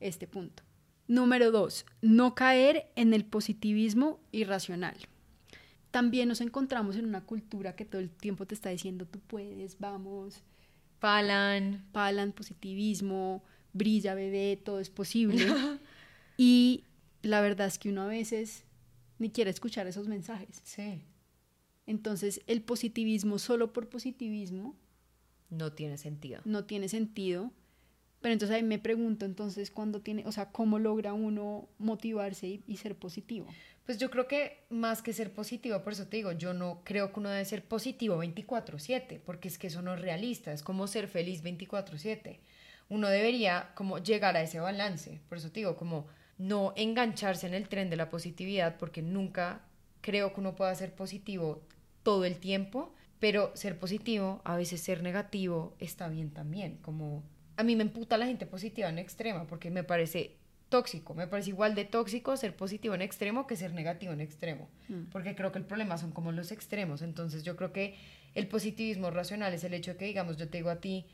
este 0.00 0.26
punto. 0.26 0.62
Número 1.08 1.50
dos, 1.50 1.86
no 2.02 2.34
caer 2.34 2.92
en 2.94 3.14
el 3.14 3.24
positivismo 3.24 4.20
irracional. 4.32 4.96
También 5.90 6.28
nos 6.28 6.42
encontramos 6.42 6.94
en 6.96 7.06
una 7.06 7.24
cultura 7.24 7.74
que 7.74 7.86
todo 7.86 8.02
el 8.02 8.10
tiempo 8.10 8.44
te 8.44 8.54
está 8.54 8.68
diciendo 8.68 9.06
tú 9.06 9.20
puedes, 9.20 9.78
vamos. 9.78 10.42
Palan. 10.98 11.86
Palan, 11.92 12.32
positivismo, 12.32 13.42
brilla, 13.76 14.14
bebé, 14.14 14.60
todo 14.62 14.80
es 14.80 14.90
posible. 14.90 15.46
y 16.36 16.84
la 17.22 17.40
verdad 17.40 17.66
es 17.66 17.78
que 17.78 17.90
uno 17.90 18.02
a 18.02 18.06
veces 18.06 18.64
ni 19.18 19.30
quiere 19.30 19.50
escuchar 19.50 19.86
esos 19.86 20.08
mensajes. 20.08 20.60
Sí. 20.64 21.02
Entonces, 21.86 22.40
el 22.46 22.62
positivismo 22.62 23.38
solo 23.38 23.72
por 23.72 23.88
positivismo 23.88 24.76
no 25.50 25.72
tiene 25.72 25.98
sentido. 25.98 26.40
No 26.44 26.64
tiene 26.64 26.88
sentido. 26.88 27.52
Pero 28.20 28.32
entonces 28.32 28.56
ahí 28.56 28.62
me 28.62 28.78
pregunto, 28.78 29.24
entonces, 29.24 29.70
¿cuándo 29.70 30.00
tiene, 30.00 30.26
o 30.26 30.32
sea, 30.32 30.50
cómo 30.50 30.78
logra 30.78 31.12
uno 31.12 31.68
motivarse 31.78 32.48
y, 32.48 32.64
y, 32.66 32.78
ser 32.78 32.96
positivo? 32.96 33.46
Pues 33.84 33.98
yo 33.98 34.10
creo 34.10 34.26
que 34.26 34.64
más 34.68 35.02
que 35.02 35.12
ser 35.12 35.32
positivo, 35.32 35.80
por 35.84 35.92
eso 35.92 36.08
te 36.08 36.16
digo, 36.16 36.32
yo 36.32 36.52
no 36.52 36.80
creo 36.82 37.12
que 37.12 37.20
uno 37.20 37.28
debe 37.28 37.44
ser 37.44 37.62
positivo 37.62 38.16
24/7, 38.16 39.20
porque 39.24 39.46
es 39.48 39.58
que 39.58 39.68
eso 39.68 39.80
no 39.82 39.94
es 39.94 40.00
realista, 40.00 40.52
es 40.52 40.62
como 40.62 40.88
ser 40.88 41.06
feliz 41.06 41.44
24/7 41.44 42.40
uno 42.88 43.08
debería 43.08 43.70
como 43.74 43.98
llegar 43.98 44.36
a 44.36 44.42
ese 44.42 44.60
balance. 44.60 45.20
Por 45.28 45.38
eso 45.38 45.50
te 45.50 45.60
digo, 45.60 45.76
como 45.76 46.06
no 46.38 46.72
engancharse 46.76 47.46
en 47.46 47.54
el 47.54 47.68
tren 47.68 47.90
de 47.90 47.96
la 47.96 48.10
positividad, 48.10 48.76
porque 48.76 49.02
nunca 49.02 49.62
creo 50.00 50.32
que 50.32 50.40
uno 50.40 50.54
pueda 50.54 50.74
ser 50.74 50.94
positivo 50.94 51.62
todo 52.02 52.24
el 52.24 52.38
tiempo, 52.38 52.94
pero 53.18 53.50
ser 53.54 53.78
positivo, 53.78 54.40
a 54.44 54.56
veces 54.56 54.80
ser 54.80 55.02
negativo, 55.02 55.74
está 55.80 56.08
bien 56.08 56.30
también. 56.30 56.76
Como 56.82 57.24
a 57.56 57.62
mí 57.62 57.74
me 57.74 57.82
emputa 57.82 58.18
la 58.18 58.26
gente 58.26 58.46
positiva 58.46 58.88
en 58.88 58.98
extrema, 58.98 59.46
porque 59.46 59.70
me 59.70 59.82
parece 59.82 60.36
tóxico, 60.68 61.14
me 61.14 61.26
parece 61.26 61.50
igual 61.50 61.74
de 61.74 61.84
tóxico 61.84 62.36
ser 62.36 62.54
positivo 62.56 62.94
en 62.94 63.02
extremo 63.02 63.46
que 63.46 63.56
ser 63.56 63.72
negativo 63.72 64.12
en 64.12 64.20
extremo, 64.20 64.68
mm. 64.88 65.04
porque 65.12 65.34
creo 65.34 65.52
que 65.52 65.58
el 65.58 65.64
problema 65.64 65.96
son 65.96 66.10
como 66.10 66.32
los 66.32 66.50
extremos, 66.50 67.02
entonces 67.02 67.44
yo 67.44 67.56
creo 67.56 67.72
que 67.72 67.94
el 68.34 68.48
positivismo 68.48 69.10
racional 69.10 69.54
es 69.54 69.64
el 69.64 69.74
hecho 69.74 69.92
de 69.92 69.96
que, 69.96 70.04
digamos, 70.06 70.36
yo 70.36 70.48
te 70.48 70.58
digo 70.58 70.70
a 70.70 70.80
ti, 70.80 71.06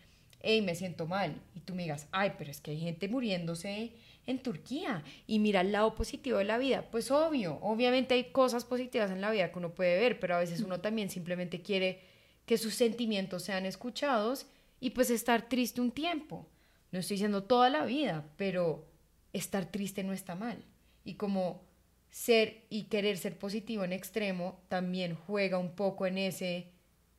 hey, 0.43 0.63
me 0.63 0.75
siento 0.75 1.07
mal, 1.07 1.41
y 1.55 1.61
tú 1.61 1.75
me 1.75 1.83
digas, 1.83 2.09
ay, 2.13 2.33
pero 2.37 2.51
es 2.51 2.61
que 2.61 2.73
hay 2.73 2.81
gente 2.81 3.09
muriéndose 3.09 3.93
en 4.27 4.39
Turquía, 4.39 5.03
y 5.27 5.39
mira 5.39 5.63
el 5.63 5.73
lado 5.73 5.95
positivo 5.95 6.39
de 6.39 6.45
la 6.45 6.59
vida, 6.59 6.89
pues 6.91 7.11
obvio, 7.11 7.59
obviamente 7.63 8.15
hay 8.15 8.25
cosas 8.25 8.65
positivas 8.65 9.11
en 9.11 9.21
la 9.21 9.31
vida 9.31 9.51
que 9.51 9.59
uno 9.59 9.75
puede 9.75 9.99
ver, 9.99 10.21
pero 10.21 10.37
a 10.37 10.39
veces 10.39 10.61
uno 10.61 10.81
también 10.81 11.11
simplemente 11.11 11.63
quiere 11.63 12.01
que 12.47 12.59
sus 12.59 12.75
sentimientos 12.75 13.43
sean 13.43 13.67
escuchados 13.67 14.47
y 14.81 14.91
pues 14.91 15.11
estar 15.11 15.49
triste 15.49 15.81
un 15.81 15.93
tiempo. 15.93 16.49
No 16.91 16.99
estoy 16.99 17.15
diciendo 17.15 17.45
toda 17.45 17.71
la 17.71 17.85
vida, 17.85 18.27
pero 18.37 18.87
estar 19.33 19.67
triste 19.67 20.05
no 20.05 20.13
está 20.13 20.35
mal. 20.35 20.65
Y 21.05 21.15
como 21.15 21.63
ser 22.11 22.67
y 22.69 22.85
querer 22.85 23.17
ser 23.17 23.39
positivo 23.39 23.85
en 23.85 23.93
extremo 23.93 24.61
también 24.69 25.15
juega 25.15 25.59
un 25.59 25.75
poco 25.75 26.07
en 26.07 26.19
ese 26.19 26.69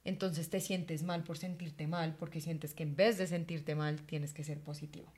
entonces 0.06 0.50
te 0.50 0.60
sientes 0.60 1.04
mal 1.04 1.24
por 1.24 1.38
sentirte 1.38 1.88
mal, 1.88 2.16
porque 2.16 2.42
sientes 2.42 2.74
que 2.74 2.84
en 2.84 2.96
vez 2.96 3.18
de 3.18 3.28
sentirte 3.28 3.76
mal 3.76 4.02
tienes 4.02 4.34
que 4.34 4.44
ser 4.44 4.60
positivo. 4.60 5.12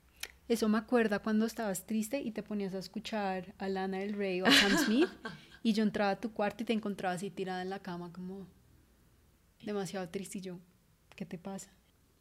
Eso 0.48 0.68
me 0.68 0.78
acuerda 0.78 1.18
cuando 1.18 1.44
estabas 1.44 1.86
triste 1.86 2.20
y 2.20 2.30
te 2.30 2.42
ponías 2.42 2.72
a 2.74 2.78
escuchar 2.78 3.54
a 3.58 3.68
Lana 3.68 3.98
del 3.98 4.12
Rey 4.12 4.40
o 4.42 4.46
a 4.46 4.52
Sam 4.52 4.78
Smith 4.78 5.08
y 5.64 5.72
yo 5.72 5.82
entraba 5.82 6.12
a 6.12 6.20
tu 6.20 6.32
cuarto 6.32 6.62
y 6.62 6.66
te 6.66 6.72
encontraba 6.72 7.14
así 7.14 7.30
tirada 7.30 7.62
en 7.62 7.70
la 7.70 7.80
cama 7.80 8.12
como 8.12 8.46
demasiado 9.64 10.08
triste 10.08 10.38
y 10.38 10.42
yo, 10.42 10.60
¿qué 11.16 11.26
te 11.26 11.36
pasa? 11.36 11.70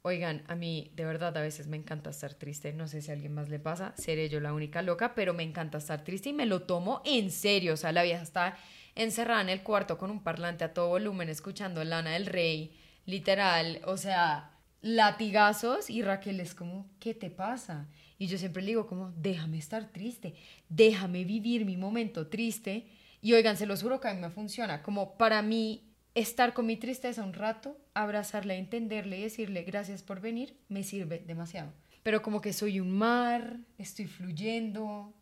Oigan, 0.01 0.43
a 0.47 0.55
mí 0.55 0.91
de 0.95 1.05
verdad 1.05 1.35
a 1.35 1.41
veces 1.41 1.67
me 1.67 1.77
encanta 1.77 2.11
estar 2.11 2.35
triste. 2.35 2.73
No 2.73 2.87
sé 2.87 3.01
si 3.01 3.09
a 3.09 3.15
alguien 3.15 3.33
más 3.33 3.49
le 3.49 3.57
pasa. 3.57 3.95
Seré 3.97 4.29
yo 4.29 4.39
la 4.39 4.53
única 4.53 4.83
loca, 4.83 5.15
pero 5.15 5.33
me 5.33 5.41
encanta 5.41 5.79
estar 5.79 6.03
triste 6.03 6.29
y 6.29 6.33
me 6.33 6.45
lo 6.45 6.61
tomo 6.61 7.01
en 7.05 7.31
serio. 7.31 7.73
O 7.73 7.77
sea, 7.77 7.91
la 7.91 8.03
vieja 8.03 8.21
está 8.21 8.55
encerrada 8.95 9.41
en 9.41 9.49
el 9.49 9.63
cuarto 9.63 9.97
con 9.97 10.09
un 10.09 10.23
parlante 10.23 10.63
a 10.63 10.73
todo 10.73 10.89
volumen 10.89 11.29
escuchando 11.29 11.83
Lana 11.83 12.11
del 12.11 12.25
Rey. 12.25 12.75
Literal, 13.05 13.81
o 13.85 13.97
sea, 13.97 14.51
latigazos 14.81 15.89
y 15.89 16.01
Raquel 16.01 16.39
es 16.39 16.55
como, 16.55 16.89
¿qué 16.99 17.13
te 17.13 17.29
pasa? 17.29 17.87
Y 18.17 18.27
yo 18.27 18.37
siempre 18.37 18.63
le 18.63 18.69
digo 18.69 18.87
como, 18.87 19.11
déjame 19.11 19.57
estar 19.57 19.91
triste, 19.91 20.35
déjame 20.69 21.23
vivir 21.23 21.65
mi 21.65 21.77
momento 21.77 22.27
triste. 22.27 22.87
Y 23.21 23.33
oigan, 23.33 23.57
se 23.57 23.65
los 23.65 23.81
juro 23.81 23.99
que 23.99 24.07
a 24.07 24.13
mí 24.13 24.21
me 24.21 24.29
funciona. 24.29 24.81
Como 24.81 25.17
para 25.17 25.41
mí 25.41 25.91
estar 26.13 26.53
con 26.53 26.65
mi 26.65 26.77
tristeza 26.77 27.23
un 27.23 27.33
rato, 27.33 27.77
abrazarle, 27.93 28.57
entenderle 28.57 29.19
y 29.19 29.23
decirle 29.23 29.63
gracias 29.63 30.01
por 30.01 30.21
venir, 30.21 30.57
me 30.69 30.83
sirve 30.83 31.19
demasiado. 31.19 31.73
Pero 32.03 32.21
como 32.21 32.39
que 32.39 32.53
soy 32.53 32.79
un 32.79 32.91
mar, 32.91 33.57
estoy 33.77 34.05
fluyendo, 34.05 35.13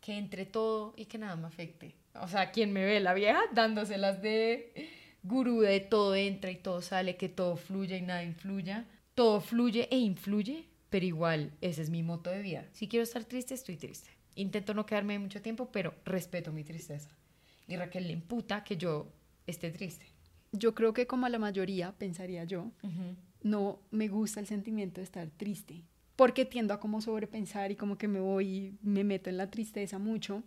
que 0.00 0.16
entre 0.16 0.46
todo 0.46 0.94
y 0.96 1.06
que 1.06 1.18
nada 1.18 1.36
me 1.36 1.48
afecte. 1.48 1.97
O 2.14 2.28
sea, 2.28 2.50
quien 2.50 2.72
me 2.72 2.84
ve 2.84 3.00
la 3.00 3.14
vieja 3.14 3.40
dándoselas 3.52 4.22
de 4.22 4.72
gurú 5.22 5.60
de 5.60 5.80
todo 5.80 6.14
entra 6.14 6.50
y 6.50 6.56
todo 6.56 6.80
sale, 6.80 7.16
que 7.16 7.28
todo 7.28 7.56
fluya 7.56 7.96
y 7.96 8.02
nada 8.02 8.22
influya. 8.24 8.86
Todo 9.14 9.40
fluye 9.40 9.88
e 9.90 9.98
influye, 9.98 10.66
pero 10.90 11.04
igual 11.04 11.52
ese 11.60 11.82
es 11.82 11.90
mi 11.90 12.02
moto 12.02 12.30
de 12.30 12.42
vida. 12.42 12.66
Si 12.72 12.88
quiero 12.88 13.02
estar 13.02 13.24
triste, 13.24 13.54
estoy 13.54 13.76
triste. 13.76 14.10
Intento 14.34 14.74
no 14.74 14.86
quedarme 14.86 15.18
mucho 15.18 15.42
tiempo, 15.42 15.70
pero 15.72 15.94
respeto 16.04 16.52
mi 16.52 16.64
tristeza. 16.64 17.10
Y 17.66 17.76
Raquel 17.76 18.06
le 18.06 18.12
imputa 18.12 18.62
que 18.64 18.76
yo 18.76 19.12
esté 19.46 19.70
triste 19.70 20.06
yo 20.52 20.74
creo 20.74 20.92
que 20.92 21.06
como 21.06 21.26
a 21.26 21.28
la 21.28 21.38
mayoría, 21.38 21.92
pensaría 21.92 22.44
yo, 22.44 22.70
no 23.42 23.80
me 23.90 24.08
gusta 24.08 24.40
el 24.40 24.46
sentimiento 24.46 25.00
de 25.00 25.04
estar 25.04 25.28
triste, 25.30 25.82
porque 26.16 26.44
tiendo 26.44 26.74
a 26.74 26.80
como 26.80 27.00
sobrepensar 27.00 27.70
y 27.70 27.76
como 27.76 27.98
que 27.98 28.08
me 28.08 28.20
voy 28.20 28.46
y 28.48 28.78
me 28.82 29.04
meto 29.04 29.30
en 29.30 29.36
la 29.36 29.50
tristeza 29.50 29.98
mucho. 29.98 30.42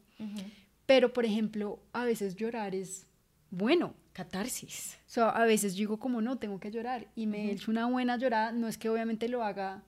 Pero, 0.91 1.13
por 1.13 1.23
ejemplo, 1.23 1.79
a 1.93 2.03
veces 2.03 2.35
llorar 2.35 2.75
es 2.75 3.07
bueno. 3.49 3.93
Catarsis. 4.11 4.99
O 5.07 5.09
sea, 5.09 5.29
a 5.29 5.45
veces 5.45 5.75
digo 5.75 5.99
como 5.99 6.19
no, 6.19 6.37
tengo 6.37 6.59
que 6.59 6.69
llorar 6.69 7.07
y 7.15 7.27
me 7.27 7.49
echo 7.49 7.71
una 7.71 7.85
buena 7.85 8.17
llorada, 8.17 8.51
no 8.51 8.67
es 8.67 8.77
que 8.77 8.89
obviamente 8.89 9.29
lo 9.29 9.41
haga 9.41 9.83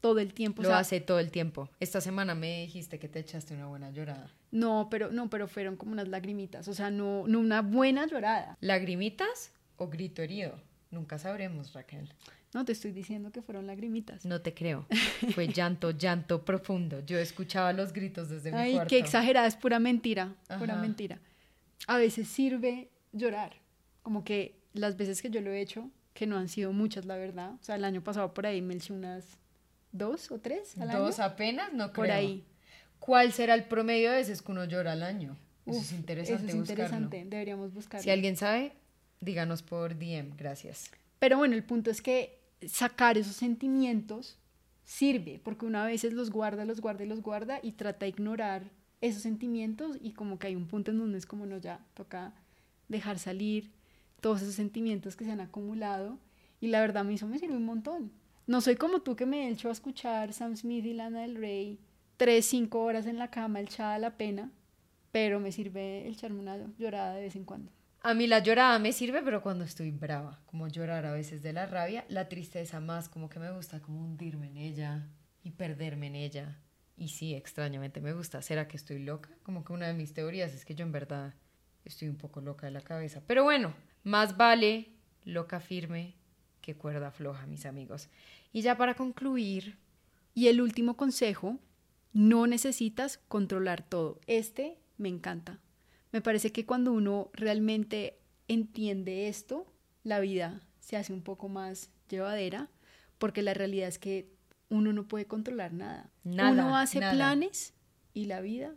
todo 0.00 0.18
el 0.18 0.34
tiempo. 0.34 0.64
Lo 0.64 0.74
hace 0.74 1.00
todo 1.00 1.20
el 1.20 1.30
tiempo. 1.30 1.68
Esta 1.78 2.00
semana 2.00 2.34
me 2.34 2.62
dijiste 2.62 2.98
que 2.98 3.08
te 3.08 3.20
echaste 3.20 3.54
una 3.54 3.68
buena 3.68 3.92
llorada. 3.92 4.34
No, 4.50 4.88
pero 4.90 5.12
no, 5.12 5.30
pero 5.30 5.46
fueron 5.46 5.76
como 5.76 5.92
unas 5.92 6.08
lagrimitas, 6.08 6.66
o 6.66 6.74
sea, 6.74 6.90
no, 6.90 7.22
no 7.28 7.38
una 7.38 7.62
buena 7.62 8.08
llorada. 8.08 8.56
¿Lagrimitas 8.60 9.52
o 9.76 9.86
grito 9.86 10.22
herido. 10.22 10.60
Nunca 10.90 11.20
sabremos, 11.20 11.72
Raquel. 11.72 12.12
No, 12.54 12.64
te 12.64 12.72
estoy 12.72 12.92
diciendo 12.92 13.30
que 13.30 13.42
fueron 13.42 13.66
lagrimitas. 13.66 14.24
No 14.24 14.40
te 14.40 14.54
creo. 14.54 14.86
Fue 15.34 15.48
llanto, 15.48 15.90
llanto 15.90 16.44
profundo. 16.44 17.04
Yo 17.04 17.18
escuchaba 17.18 17.72
los 17.72 17.92
gritos 17.92 18.30
desde 18.30 18.50
mi 18.50 18.72
cuarto. 18.72 18.80
Ay, 18.80 18.86
qué 18.88 18.98
exagerada, 18.98 19.46
es 19.46 19.56
pura 19.56 19.78
mentira, 19.78 20.34
pura 20.58 20.76
mentira. 20.76 21.20
A 21.86 21.98
veces 21.98 22.28
sirve 22.28 22.88
llorar, 23.12 23.56
como 24.02 24.24
que 24.24 24.58
las 24.72 24.96
veces 24.96 25.20
que 25.20 25.30
yo 25.30 25.40
lo 25.40 25.50
he 25.50 25.60
hecho, 25.60 25.90
que 26.14 26.26
no 26.26 26.36
han 26.36 26.48
sido 26.48 26.72
muchas, 26.72 27.04
la 27.04 27.16
verdad. 27.16 27.54
O 27.60 27.62
sea, 27.62 27.76
el 27.76 27.84
año 27.84 28.02
pasado 28.02 28.32
por 28.34 28.46
ahí 28.46 28.62
me 28.62 28.74
eché 28.74 28.92
unas 28.92 29.38
dos 29.92 30.30
o 30.30 30.38
tres 30.38 30.76
al 30.78 30.90
¿Dos 30.90 31.18
apenas? 31.20 31.72
No 31.72 31.92
creo. 31.92 32.04
Por 32.04 32.10
ahí. 32.10 32.44
¿Cuál 32.98 33.32
será 33.32 33.54
el 33.54 33.64
promedio 33.64 34.10
de 34.10 34.16
veces 34.16 34.42
que 34.42 34.52
uno 34.52 34.64
llora 34.64 34.92
al 34.92 35.02
año? 35.02 35.36
eso 35.66 35.80
es 35.80 35.92
interesante 35.92 36.46
Eso 36.46 36.62
es 36.62 36.68
interesante, 36.68 37.24
deberíamos 37.26 37.74
buscarlo. 37.74 38.02
Si 38.02 38.10
alguien 38.10 38.36
sabe, 38.36 38.72
Díganos 39.20 39.62
por 39.62 39.98
DM, 39.98 40.36
gracias. 40.36 40.90
Pero 41.18 41.38
bueno, 41.38 41.54
el 41.54 41.64
punto 41.64 41.90
es 41.90 42.00
que 42.00 42.37
sacar 42.66 43.18
esos 43.18 43.36
sentimientos 43.36 44.38
sirve, 44.84 45.40
porque 45.44 45.66
una 45.66 45.84
vez 45.84 46.02
los 46.04 46.30
guarda, 46.30 46.64
los 46.64 46.80
guarda 46.80 47.04
los 47.04 47.22
guarda 47.22 47.60
y 47.62 47.72
trata 47.72 48.06
de 48.06 48.10
ignorar 48.10 48.70
esos 49.00 49.22
sentimientos 49.22 49.98
y 50.00 50.12
como 50.12 50.38
que 50.38 50.48
hay 50.48 50.56
un 50.56 50.66
punto 50.66 50.90
en 50.90 50.98
donde 50.98 51.18
es 51.18 51.26
como 51.26 51.46
no, 51.46 51.58
ya 51.58 51.84
toca 51.94 52.32
dejar 52.88 53.18
salir 53.18 53.70
todos 54.20 54.42
esos 54.42 54.54
sentimientos 54.54 55.14
que 55.14 55.24
se 55.24 55.30
han 55.30 55.40
acumulado 55.40 56.18
y 56.60 56.68
la 56.68 56.80
verdad 56.80 57.02
a 57.02 57.04
mí 57.04 57.14
eso 57.14 57.28
me 57.28 57.38
sirve 57.38 57.56
un 57.56 57.66
montón. 57.66 58.10
No 58.46 58.60
soy 58.60 58.76
como 58.76 59.02
tú 59.02 59.14
que 59.14 59.26
me 59.26 59.46
he 59.46 59.50
hecho 59.50 59.68
a 59.68 59.72
escuchar 59.72 60.32
Sam 60.32 60.56
Smith 60.56 60.86
y 60.86 60.94
Lana 60.94 61.20
del 61.20 61.36
Rey 61.36 61.78
tres, 62.16 62.46
cinco 62.46 62.80
horas 62.80 63.06
en 63.06 63.18
la 63.18 63.30
cama 63.30 63.60
echada 63.60 63.98
la 63.98 64.16
pena, 64.16 64.50
pero 65.12 65.38
me 65.38 65.52
sirve 65.52 66.08
echarme 66.08 66.40
una 66.40 66.58
llorada 66.78 67.14
de 67.14 67.22
vez 67.22 67.36
en 67.36 67.44
cuando. 67.44 67.70
A 68.00 68.14
mí 68.14 68.26
la 68.28 68.38
llorada 68.38 68.78
me 68.78 68.92
sirve, 68.92 69.22
pero 69.22 69.42
cuando 69.42 69.64
estoy 69.64 69.90
brava, 69.90 70.40
como 70.46 70.68
llorar 70.68 71.04
a 71.04 71.12
veces 71.12 71.42
de 71.42 71.52
la 71.52 71.66
rabia, 71.66 72.04
la 72.08 72.28
tristeza 72.28 72.80
más, 72.80 73.08
como 73.08 73.28
que 73.28 73.40
me 73.40 73.50
gusta 73.50 73.80
como 73.80 74.04
hundirme 74.04 74.48
en 74.48 74.56
ella 74.56 75.08
y 75.42 75.50
perderme 75.50 76.06
en 76.06 76.14
ella. 76.14 76.58
Y 76.96 77.08
sí, 77.08 77.34
extrañamente 77.34 78.00
me 78.00 78.12
gusta. 78.12 78.40
¿Será 78.40 78.68
que 78.68 78.76
estoy 78.76 79.00
loca? 79.00 79.30
Como 79.42 79.64
que 79.64 79.72
una 79.72 79.88
de 79.88 79.94
mis 79.94 80.14
teorías 80.14 80.52
es 80.54 80.64
que 80.64 80.76
yo 80.76 80.84
en 80.84 80.92
verdad 80.92 81.34
estoy 81.84 82.08
un 82.08 82.16
poco 82.16 82.40
loca 82.40 82.66
de 82.66 82.72
la 82.72 82.82
cabeza. 82.82 83.20
Pero 83.26 83.44
bueno, 83.44 83.74
más 84.04 84.36
vale 84.36 84.90
loca 85.24 85.58
firme 85.58 86.14
que 86.60 86.76
cuerda 86.76 87.10
floja, 87.10 87.46
mis 87.46 87.66
amigos. 87.66 88.08
Y 88.52 88.62
ya 88.62 88.76
para 88.76 88.94
concluir. 88.94 89.76
Y 90.34 90.46
el 90.48 90.60
último 90.60 90.96
consejo, 90.96 91.58
no 92.12 92.46
necesitas 92.46 93.18
controlar 93.28 93.82
todo. 93.82 94.20
Este 94.26 94.78
me 94.98 95.08
encanta. 95.08 95.58
Me 96.12 96.20
parece 96.20 96.52
que 96.52 96.66
cuando 96.66 96.92
uno 96.92 97.30
realmente 97.32 98.18
entiende 98.48 99.28
esto, 99.28 99.66
la 100.04 100.20
vida 100.20 100.62
se 100.80 100.96
hace 100.96 101.12
un 101.12 101.22
poco 101.22 101.48
más 101.48 101.90
llevadera, 102.08 102.70
porque 103.18 103.42
la 103.42 103.54
realidad 103.54 103.88
es 103.88 103.98
que 103.98 104.30
uno 104.70 104.92
no 104.92 105.06
puede 105.06 105.26
controlar 105.26 105.72
nada. 105.72 106.10
nada 106.24 106.50
uno 106.50 106.76
hace 106.76 106.98
planes 106.98 107.74
y 108.14 108.26
la 108.26 108.40
vida 108.40 108.74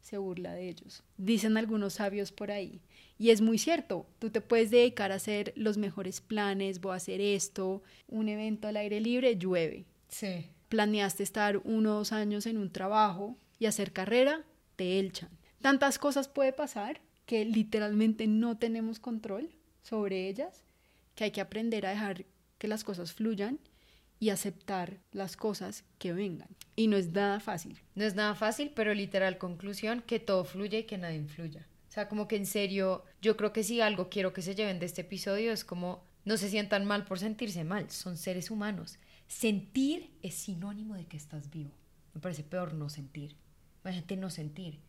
se 0.00 0.18
burla 0.18 0.54
de 0.54 0.68
ellos. 0.68 1.02
Dicen 1.16 1.56
algunos 1.56 1.94
sabios 1.94 2.32
por 2.32 2.50
ahí. 2.50 2.80
Y 3.18 3.30
es 3.30 3.40
muy 3.40 3.58
cierto, 3.58 4.06
tú 4.18 4.30
te 4.30 4.40
puedes 4.40 4.70
dedicar 4.70 5.12
a 5.12 5.16
hacer 5.16 5.52
los 5.56 5.76
mejores 5.76 6.20
planes, 6.20 6.80
voy 6.80 6.92
a 6.92 6.96
hacer 6.96 7.20
esto, 7.20 7.82
un 8.08 8.28
evento 8.28 8.68
al 8.68 8.76
aire 8.76 9.00
libre, 9.00 9.36
llueve. 9.36 9.84
Sí. 10.08 10.46
Planeaste 10.68 11.22
estar 11.22 11.60
uno 11.64 11.92
o 11.92 11.98
dos 11.98 12.12
años 12.12 12.46
en 12.46 12.56
un 12.56 12.70
trabajo 12.70 13.36
y 13.58 13.66
hacer 13.66 13.92
carrera, 13.92 14.44
te 14.76 14.98
echan. 14.98 15.30
Tantas 15.60 15.98
cosas 15.98 16.28
puede 16.28 16.52
pasar 16.52 17.00
que 17.26 17.44
literalmente 17.44 18.26
no 18.26 18.56
tenemos 18.56 18.98
control 18.98 19.50
sobre 19.82 20.28
ellas, 20.28 20.64
que 21.14 21.24
hay 21.24 21.30
que 21.30 21.40
aprender 21.40 21.86
a 21.86 21.90
dejar 21.90 22.24
que 22.58 22.68
las 22.68 22.82
cosas 22.82 23.12
fluyan 23.12 23.58
y 24.18 24.30
aceptar 24.30 24.98
las 25.12 25.36
cosas 25.36 25.84
que 25.98 26.12
vengan. 26.12 26.48
Y 26.76 26.88
no 26.88 26.96
es 26.96 27.12
nada 27.12 27.40
fácil. 27.40 27.78
No 27.94 28.04
es 28.04 28.14
nada 28.14 28.34
fácil, 28.34 28.72
pero 28.74 28.94
literal 28.94 29.38
conclusión, 29.38 30.02
que 30.06 30.18
todo 30.18 30.44
fluye 30.44 30.80
y 30.80 30.84
que 30.84 30.98
nada 30.98 31.14
influya. 31.14 31.66
O 31.88 31.92
sea, 31.92 32.08
como 32.08 32.26
que 32.26 32.36
en 32.36 32.46
serio, 32.46 33.04
yo 33.20 33.36
creo 33.36 33.52
que 33.52 33.64
si 33.64 33.80
algo 33.80 34.08
quiero 34.08 34.32
que 34.32 34.42
se 34.42 34.54
lleven 34.54 34.78
de 34.78 34.86
este 34.86 35.02
episodio 35.02 35.52
es 35.52 35.64
como 35.64 36.04
no 36.24 36.36
se 36.36 36.48
sientan 36.48 36.84
mal 36.84 37.04
por 37.04 37.18
sentirse 37.18 37.64
mal, 37.64 37.90
son 37.90 38.16
seres 38.16 38.50
humanos. 38.50 38.98
Sentir 39.26 40.10
es 40.22 40.34
sinónimo 40.34 40.94
de 40.94 41.06
que 41.06 41.16
estás 41.16 41.50
vivo. 41.50 41.72
Me 42.14 42.20
parece 42.20 42.44
peor 42.44 42.74
no 42.74 42.88
sentir. 42.88 43.36
Imagínate 43.82 44.16
no 44.16 44.30
sentir 44.30 44.80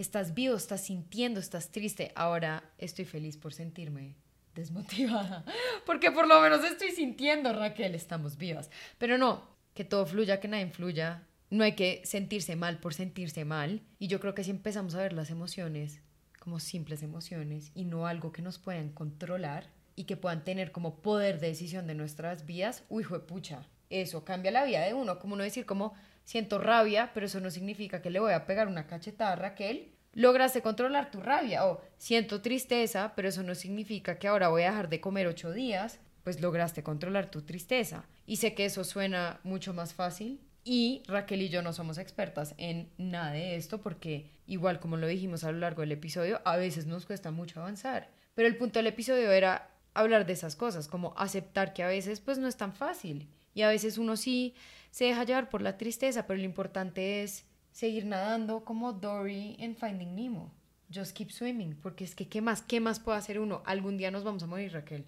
estás 0.00 0.34
vivo, 0.34 0.56
estás 0.56 0.82
sintiendo, 0.82 1.40
estás 1.40 1.70
triste. 1.70 2.12
Ahora 2.14 2.64
estoy 2.78 3.04
feliz 3.04 3.36
por 3.36 3.52
sentirme 3.52 4.16
desmotivada, 4.54 5.44
porque 5.86 6.10
por 6.10 6.26
lo 6.26 6.40
menos 6.40 6.64
estoy 6.64 6.90
sintiendo, 6.90 7.52
Raquel, 7.52 7.94
estamos 7.94 8.36
vivas. 8.36 8.70
Pero 8.98 9.18
no, 9.18 9.44
que 9.74 9.84
todo 9.84 10.06
fluya, 10.06 10.40
que 10.40 10.48
nada 10.48 10.62
influya. 10.62 11.26
No 11.50 11.64
hay 11.64 11.72
que 11.72 12.00
sentirse 12.04 12.56
mal 12.56 12.78
por 12.78 12.94
sentirse 12.94 13.44
mal. 13.44 13.82
Y 13.98 14.06
yo 14.06 14.20
creo 14.20 14.34
que 14.34 14.44
si 14.44 14.50
empezamos 14.50 14.94
a 14.94 15.02
ver 15.02 15.12
las 15.12 15.30
emociones 15.30 16.00
como 16.38 16.60
simples 16.60 17.02
emociones 17.02 17.70
y 17.74 17.84
no 17.84 18.06
algo 18.06 18.32
que 18.32 18.40
nos 18.40 18.58
puedan 18.58 18.90
controlar 18.90 19.68
y 19.96 20.04
que 20.04 20.16
puedan 20.16 20.44
tener 20.44 20.72
como 20.72 21.02
poder 21.02 21.40
de 21.40 21.48
decisión 21.48 21.86
de 21.86 21.94
nuestras 21.94 22.46
vidas, 22.46 22.84
uy, 22.88 23.04
pucha, 23.26 23.66
eso 23.90 24.24
cambia 24.24 24.50
la 24.50 24.64
vida 24.64 24.80
de 24.80 24.94
uno, 24.94 25.18
como 25.18 25.36
no 25.36 25.42
decir 25.42 25.66
como, 25.66 25.92
siento 26.30 26.60
rabia, 26.60 27.10
pero 27.12 27.26
eso 27.26 27.40
no 27.40 27.50
significa 27.50 28.00
que 28.00 28.08
le 28.08 28.20
voy 28.20 28.32
a 28.32 28.46
pegar 28.46 28.68
una 28.68 28.86
cachetada 28.86 29.32
a 29.32 29.36
Raquel. 29.36 29.90
Lograste 30.12 30.62
controlar 30.62 31.10
tu 31.10 31.20
rabia 31.20 31.66
o 31.66 31.80
siento 31.98 32.40
tristeza, 32.40 33.14
pero 33.16 33.28
eso 33.28 33.42
no 33.42 33.56
significa 33.56 34.16
que 34.20 34.28
ahora 34.28 34.48
voy 34.48 34.62
a 34.62 34.70
dejar 34.70 34.88
de 34.88 35.00
comer 35.00 35.26
ocho 35.26 35.50
días, 35.50 35.98
pues 36.22 36.40
lograste 36.40 36.84
controlar 36.84 37.32
tu 37.32 37.42
tristeza. 37.42 38.04
Y 38.26 38.36
sé 38.36 38.54
que 38.54 38.64
eso 38.64 38.84
suena 38.84 39.40
mucho 39.42 39.74
más 39.74 39.92
fácil 39.92 40.40
y 40.62 41.02
Raquel 41.08 41.42
y 41.42 41.48
yo 41.48 41.62
no 41.62 41.72
somos 41.72 41.98
expertas 41.98 42.54
en 42.58 42.90
nada 42.96 43.32
de 43.32 43.56
esto 43.56 43.80
porque 43.80 44.30
igual 44.46 44.78
como 44.78 44.96
lo 44.96 45.08
dijimos 45.08 45.42
a 45.42 45.50
lo 45.50 45.58
largo 45.58 45.80
del 45.80 45.90
episodio, 45.90 46.42
a 46.44 46.56
veces 46.56 46.86
nos 46.86 47.06
cuesta 47.06 47.32
mucho 47.32 47.58
avanzar. 47.58 48.08
Pero 48.36 48.46
el 48.46 48.56
punto 48.56 48.78
del 48.78 48.86
episodio 48.86 49.32
era 49.32 49.68
hablar 49.94 50.26
de 50.26 50.34
esas 50.34 50.54
cosas, 50.54 50.86
como 50.86 51.12
aceptar 51.16 51.72
que 51.72 51.82
a 51.82 51.88
veces 51.88 52.20
pues 52.20 52.38
no 52.38 52.46
es 52.46 52.56
tan 52.56 52.72
fácil 52.72 53.28
y 53.52 53.62
a 53.62 53.68
veces 53.68 53.98
uno 53.98 54.16
sí 54.16 54.54
se 54.90 55.04
deja 55.06 55.24
llevar 55.24 55.48
por 55.50 55.62
la 55.62 55.76
tristeza, 55.76 56.26
pero 56.26 56.38
lo 56.38 56.44
importante 56.44 57.22
es 57.22 57.44
seguir 57.72 58.06
nadando 58.06 58.64
como 58.64 58.92
Dory 58.92 59.56
en 59.58 59.76
Finding 59.76 60.14
Nemo. 60.14 60.52
Just 60.92 61.16
keep 61.16 61.30
swimming, 61.30 61.76
porque 61.80 62.02
es 62.04 62.14
que 62.16 62.26
¿qué 62.28 62.40
más, 62.40 62.62
qué 62.62 62.80
más 62.80 62.98
puede 62.98 63.18
hacer 63.18 63.38
uno? 63.38 63.62
Algún 63.64 63.96
día 63.96 64.10
nos 64.10 64.24
vamos 64.24 64.42
a 64.42 64.46
morir, 64.46 64.72
Raquel. 64.72 65.04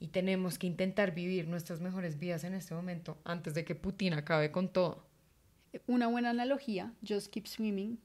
y 0.00 0.08
tenemos 0.08 0.58
que 0.58 0.66
intentar 0.66 1.14
vivir 1.14 1.46
nuestras 1.46 1.80
mejores 1.80 2.18
vidas 2.18 2.42
en 2.44 2.54
este 2.54 2.74
momento 2.74 3.18
antes 3.24 3.54
de 3.54 3.64
que 3.64 3.74
Putin 3.74 4.14
acabe 4.14 4.50
con 4.50 4.68
todo. 4.72 5.06
Una 5.86 6.06
buena 6.08 6.30
analogía, 6.30 6.92
just 7.06 7.30
keep 7.32 7.46
swimming, 7.46 7.98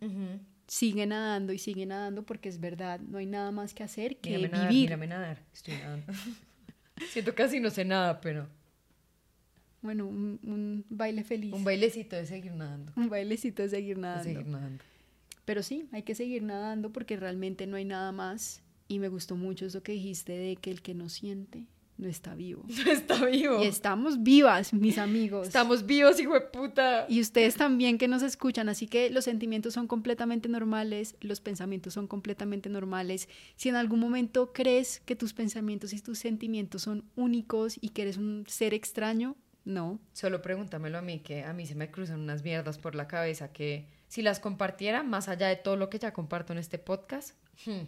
sigue 0.68 1.06
nadando 1.08 1.54
y 1.54 1.58
sigue 1.60 1.86
nadando 1.86 2.24
porque 2.24 2.50
es 2.50 2.60
verdad, 2.60 3.00
no 3.00 3.18
hay 3.18 3.26
nada 3.26 3.52
más 3.52 3.74
que 3.74 3.84
hacer 3.84 4.18
que 4.18 4.32
Mírame 4.32 4.50
nadar, 4.50 4.70
vivir. 4.70 4.84
mírame 4.84 5.08
nadar, 5.08 5.42
estoy 5.54 5.76
nadando. 5.76 6.14
Siento 7.12 7.34
casi 7.36 7.60
no 7.60 7.70
sé 7.70 7.84
nada, 7.86 8.20
pero 8.22 8.48
Bueno, 9.82 10.08
un, 10.08 10.40
un 10.44 10.86
baile 10.90 11.24
feliz. 11.24 11.54
un 11.54 11.64
bailecito 11.64 12.16
de 12.16 12.26
seguir 12.26 12.54
nadando. 12.54 12.92
Un 12.96 13.10
bailecito 13.10 13.62
de 13.64 13.70
seguir 13.70 13.96
De 13.96 14.02
nadando. 14.02 14.24
seguir 14.24 14.48
nadando. 14.48 14.84
Pero 15.46 15.64
sí, 15.64 15.88
hay 15.92 16.04
que 16.04 16.16
seguir 16.16 16.44
nadando 16.44 16.92
porque 16.92 17.16
realmente 17.16 17.68
no 17.68 17.78
hay 17.78 17.86
nada 17.86 18.12
más. 18.12 18.62
Y 18.90 19.00
me 19.00 19.10
gustó 19.10 19.36
mucho 19.36 19.66
eso 19.66 19.84
que 19.84 19.92
dijiste 19.92 20.34
de 20.34 20.56
que 20.56 20.72
el 20.72 20.82
que 20.82 20.94
no 20.94 21.10
siente 21.10 21.66
no 21.98 22.08
está 22.08 22.36
vivo. 22.36 22.64
Está 22.88 23.26
vivo. 23.26 23.64
Y 23.64 23.66
estamos 23.68 24.22
vivas, 24.22 24.72
mis 24.72 24.98
amigos. 25.00 25.48
Estamos 25.48 25.86
vivos, 25.86 26.20
hijo 26.20 26.34
de 26.36 26.42
puta. 26.42 27.06
Y 27.10 27.20
ustedes 27.20 27.56
también 27.56 27.98
que 27.98 28.08
nos 28.08 28.22
escuchan, 28.22 28.70
así 28.70 28.88
que 28.88 29.10
los 29.10 29.26
sentimientos 29.26 29.74
son 29.74 29.88
completamente 29.88 30.48
normales, 30.48 31.16
los 31.22 31.42
pensamientos 31.42 31.94
son 31.96 32.06
completamente 32.08 32.70
normales. 32.70 33.28
Si 33.56 33.70
en 33.70 33.76
algún 33.76 34.00
momento 34.00 34.54
crees 34.54 35.00
que 35.06 35.16
tus 35.16 35.34
pensamientos 35.34 35.92
y 35.92 36.00
tus 36.00 36.20
sentimientos 36.20 36.84
son 36.84 37.04
únicos 37.16 37.78
y 37.82 37.90
que 37.90 38.04
eres 38.04 38.18
un 38.18 38.44
ser 38.48 38.76
extraño, 38.76 39.36
no. 39.68 40.00
Solo 40.14 40.42
pregúntamelo 40.42 40.98
a 40.98 41.02
mí, 41.02 41.20
que 41.20 41.44
a 41.44 41.54
mí 41.54 41.66
se 41.68 41.76
me 41.76 41.92
cruzan 41.92 42.22
unas 42.22 42.42
mierdas 42.42 42.78
por 42.78 42.96
la 42.96 43.08
cabeza 43.08 43.52
que 43.52 43.90
si 44.08 44.22
las 44.22 44.40
compartiera, 44.40 45.04
más 45.04 45.28
allá 45.28 45.50
de 45.50 45.58
todo 45.58 45.76
lo 45.76 45.90
que 45.90 46.00
ya 46.00 46.14
comparto 46.14 46.54
en 46.54 46.60
este 46.60 46.80
podcast, 46.80 47.36
hmm, 47.66 47.84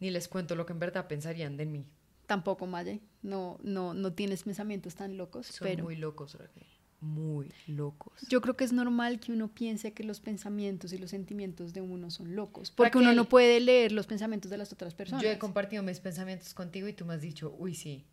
ni 0.00 0.10
les 0.10 0.26
cuento 0.26 0.56
lo 0.56 0.66
que 0.66 0.72
en 0.72 0.80
verdad 0.80 1.06
pensarían 1.06 1.56
de 1.56 1.66
mí. 1.66 1.86
Tampoco, 2.26 2.66
Maye. 2.66 3.00
No, 3.22 3.58
no, 3.62 3.94
no 3.94 4.12
tienes 4.14 4.42
pensamientos 4.42 4.96
tan 4.96 5.16
locos, 5.16 5.46
Son 5.46 5.68
pero 5.68 5.84
muy 5.84 5.94
locos, 5.96 6.34
Raquel. 6.34 6.66
Muy 7.00 7.52
locos. 7.66 8.12
yo 8.28 8.40
creo 8.40 8.56
que 8.56 8.62
es 8.62 8.72
normal 8.72 9.18
que 9.18 9.32
uno 9.32 9.48
piense 9.48 9.92
que 9.92 10.04
los 10.04 10.20
pensamientos 10.20 10.92
y 10.92 10.98
los 10.98 11.10
sentimientos 11.10 11.72
de 11.72 11.80
uno 11.80 12.10
son 12.10 12.36
locos, 12.36 12.70
porque 12.70 12.90
Raquel, 12.90 13.02
uno 13.02 13.12
no 13.12 13.28
puede 13.28 13.58
leer 13.58 13.90
los 13.90 14.06
pensamientos 14.06 14.50
de 14.50 14.58
las 14.58 14.72
otras 14.72 14.94
personas. 14.94 15.22
Yo 15.22 15.30
he 15.30 15.38
compartido 15.38 15.82
mis 15.82 15.98
pensamientos 16.00 16.54
contigo 16.54 16.86
y 16.88 16.92
tú 16.92 17.04
me 17.04 17.14
has 17.14 17.20
dicho, 17.20 17.54
uy, 17.58 17.74
sí, 17.74 18.06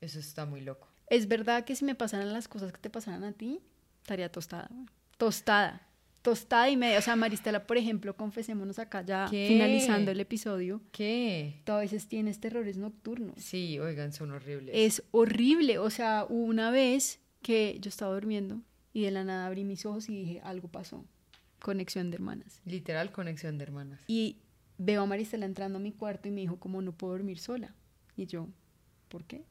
eso 0.00 0.20
está 0.20 0.46
muy 0.46 0.60
loco. 0.60 0.95
Es 1.08 1.28
verdad 1.28 1.64
que 1.64 1.76
si 1.76 1.84
me 1.84 1.94
pasaran 1.94 2.32
las 2.32 2.48
cosas 2.48 2.72
que 2.72 2.78
te 2.78 2.90
pasaran 2.90 3.24
a 3.24 3.32
ti, 3.32 3.60
estaría 4.02 4.30
tostada. 4.30 4.70
Tostada. 5.16 5.82
Tostada 6.22 6.68
y 6.68 6.76
media. 6.76 6.98
O 6.98 7.02
sea, 7.02 7.14
Maristela, 7.14 7.66
por 7.66 7.76
ejemplo, 7.76 8.16
confesémonos 8.16 8.80
acá 8.80 9.02
ya 9.02 9.28
¿Qué? 9.30 9.46
finalizando 9.46 10.10
el 10.10 10.18
episodio. 10.18 10.82
¿Qué? 10.90 11.60
Tú 11.64 11.72
a 11.72 11.78
veces 11.78 12.08
tienes 12.08 12.40
terrores 12.40 12.76
nocturnos. 12.76 13.36
Sí, 13.36 13.78
oigan, 13.78 14.12
son 14.12 14.32
horribles. 14.32 14.74
Es 14.76 15.04
horrible. 15.12 15.78
O 15.78 15.90
sea, 15.90 16.26
hubo 16.28 16.44
una 16.44 16.72
vez 16.72 17.20
que 17.42 17.78
yo 17.80 17.88
estaba 17.88 18.12
durmiendo 18.14 18.60
y 18.92 19.02
de 19.02 19.12
la 19.12 19.22
nada 19.22 19.46
abrí 19.46 19.62
mis 19.62 19.86
ojos 19.86 20.08
y 20.08 20.16
dije, 20.16 20.40
algo 20.42 20.66
pasó. 20.66 21.04
Conexión 21.60 22.10
de 22.10 22.16
hermanas. 22.16 22.60
Literal 22.64 23.12
conexión 23.12 23.56
de 23.58 23.62
hermanas. 23.62 24.00
Y 24.08 24.38
veo 24.78 25.02
a 25.02 25.06
Maristela 25.06 25.46
entrando 25.46 25.78
a 25.78 25.80
mi 25.80 25.92
cuarto 25.92 26.26
y 26.26 26.32
me 26.32 26.40
dijo, 26.40 26.58
como 26.58 26.82
no 26.82 26.90
puedo 26.90 27.12
dormir 27.12 27.38
sola. 27.38 27.72
Y 28.16 28.26
yo, 28.26 28.48
¿por 29.08 29.24
qué? 29.24 29.44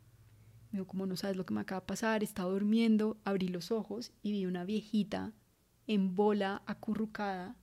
Me 0.75 0.79
dijo, 0.79 0.87
como 0.87 1.05
no 1.05 1.15
sabes 1.15 1.37
lo 1.37 1.45
que 1.45 1.53
me 1.53 1.61
acaba 1.61 1.79
de 1.79 1.87
pasar, 1.87 2.21
estaba 2.21 2.51
durmiendo, 2.51 3.15
abrí 3.23 3.47
los 3.47 3.71
ojos 3.71 4.11
y 4.21 4.33
vi 4.33 4.45
una 4.45 4.65
viejita 4.65 5.31
en 5.87 6.15
bola, 6.17 6.63
acurrucada, 6.65 7.55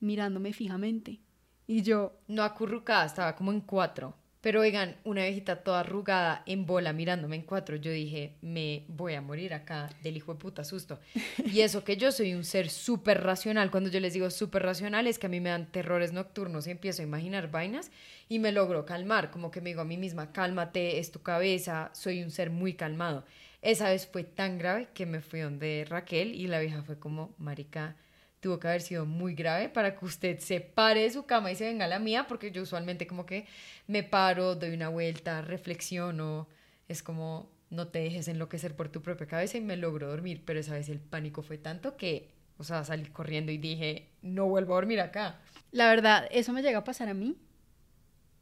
mirándome 0.00 0.54
fijamente. 0.54 1.20
Y 1.66 1.82
yo, 1.82 2.14
No 2.26 2.42
acurrucada, 2.42 3.04
estaba 3.04 3.36
como 3.36 3.52
en 3.52 3.60
cuatro. 3.60 4.14
Pero 4.44 4.60
oigan, 4.60 4.94
una 5.04 5.22
viejita 5.22 5.62
toda 5.62 5.80
arrugada 5.80 6.42
en 6.44 6.66
bola 6.66 6.92
mirándome 6.92 7.36
en 7.36 7.44
cuatro. 7.44 7.76
Yo 7.76 7.90
dije, 7.90 8.34
me 8.42 8.84
voy 8.88 9.14
a 9.14 9.22
morir 9.22 9.54
acá 9.54 9.88
del 10.02 10.18
hijo 10.18 10.34
de 10.34 10.38
puta 10.38 10.64
susto. 10.64 11.00
Y 11.46 11.60
eso 11.60 11.82
que 11.82 11.96
yo 11.96 12.12
soy 12.12 12.34
un 12.34 12.44
ser 12.44 12.68
súper 12.68 13.22
racional. 13.22 13.70
Cuando 13.70 13.88
yo 13.88 14.00
les 14.00 14.12
digo 14.12 14.28
súper 14.28 14.62
racional 14.62 15.06
es 15.06 15.18
que 15.18 15.28
a 15.28 15.30
mí 15.30 15.40
me 15.40 15.48
dan 15.48 15.72
terrores 15.72 16.12
nocturnos 16.12 16.66
y 16.66 16.72
empiezo 16.72 17.00
a 17.00 17.06
imaginar 17.06 17.50
vainas 17.50 17.90
y 18.28 18.38
me 18.38 18.52
logro 18.52 18.84
calmar. 18.84 19.30
Como 19.30 19.50
que 19.50 19.62
me 19.62 19.70
digo 19.70 19.80
a 19.80 19.86
mí 19.86 19.96
misma, 19.96 20.30
cálmate, 20.30 20.98
es 20.98 21.10
tu 21.10 21.22
cabeza. 21.22 21.88
Soy 21.94 22.22
un 22.22 22.30
ser 22.30 22.50
muy 22.50 22.74
calmado. 22.74 23.24
Esa 23.62 23.88
vez 23.88 24.06
fue 24.06 24.24
tan 24.24 24.58
grave 24.58 24.88
que 24.92 25.06
me 25.06 25.22
fui 25.22 25.40
donde 25.40 25.86
Raquel 25.88 26.34
y 26.34 26.48
la 26.48 26.58
vieja 26.58 26.82
fue 26.82 26.98
como, 26.98 27.34
marica, 27.38 27.96
tuvo 28.44 28.60
que 28.60 28.68
haber 28.68 28.82
sido 28.82 29.06
muy 29.06 29.34
grave 29.34 29.70
para 29.70 29.96
que 29.96 30.04
usted 30.04 30.38
se 30.38 30.60
pare 30.60 31.00
de 31.00 31.10
su 31.10 31.24
cama 31.24 31.50
y 31.50 31.56
se 31.56 31.64
venga 31.64 31.86
a 31.86 31.88
la 31.88 31.98
mía, 31.98 32.26
porque 32.28 32.50
yo 32.50 32.60
usualmente 32.60 33.06
como 33.06 33.24
que 33.24 33.46
me 33.86 34.02
paro, 34.02 34.54
doy 34.54 34.74
una 34.74 34.90
vuelta, 34.90 35.40
reflexiono, 35.40 36.46
es 36.86 37.02
como 37.02 37.50
no 37.70 37.88
te 37.88 38.00
dejes 38.00 38.28
enloquecer 38.28 38.76
por 38.76 38.90
tu 38.90 39.00
propia 39.00 39.26
cabeza 39.26 39.56
y 39.56 39.62
me 39.62 39.78
logro 39.78 40.08
dormir, 40.08 40.42
pero 40.44 40.60
esa 40.60 40.74
vez 40.74 40.90
el 40.90 41.00
pánico 41.00 41.40
fue 41.42 41.56
tanto 41.56 41.96
que, 41.96 42.34
o 42.58 42.64
sea, 42.64 42.84
salí 42.84 43.06
corriendo 43.06 43.50
y 43.50 43.56
dije, 43.56 44.10
no 44.20 44.44
vuelvo 44.46 44.74
a 44.74 44.76
dormir 44.76 45.00
acá. 45.00 45.40
la 45.72 45.88
verdad, 45.88 46.28
eso 46.30 46.52
me 46.52 46.60
llega 46.62 46.80
a 46.80 46.84
pasar 46.84 47.08
a 47.08 47.14
mí 47.14 47.38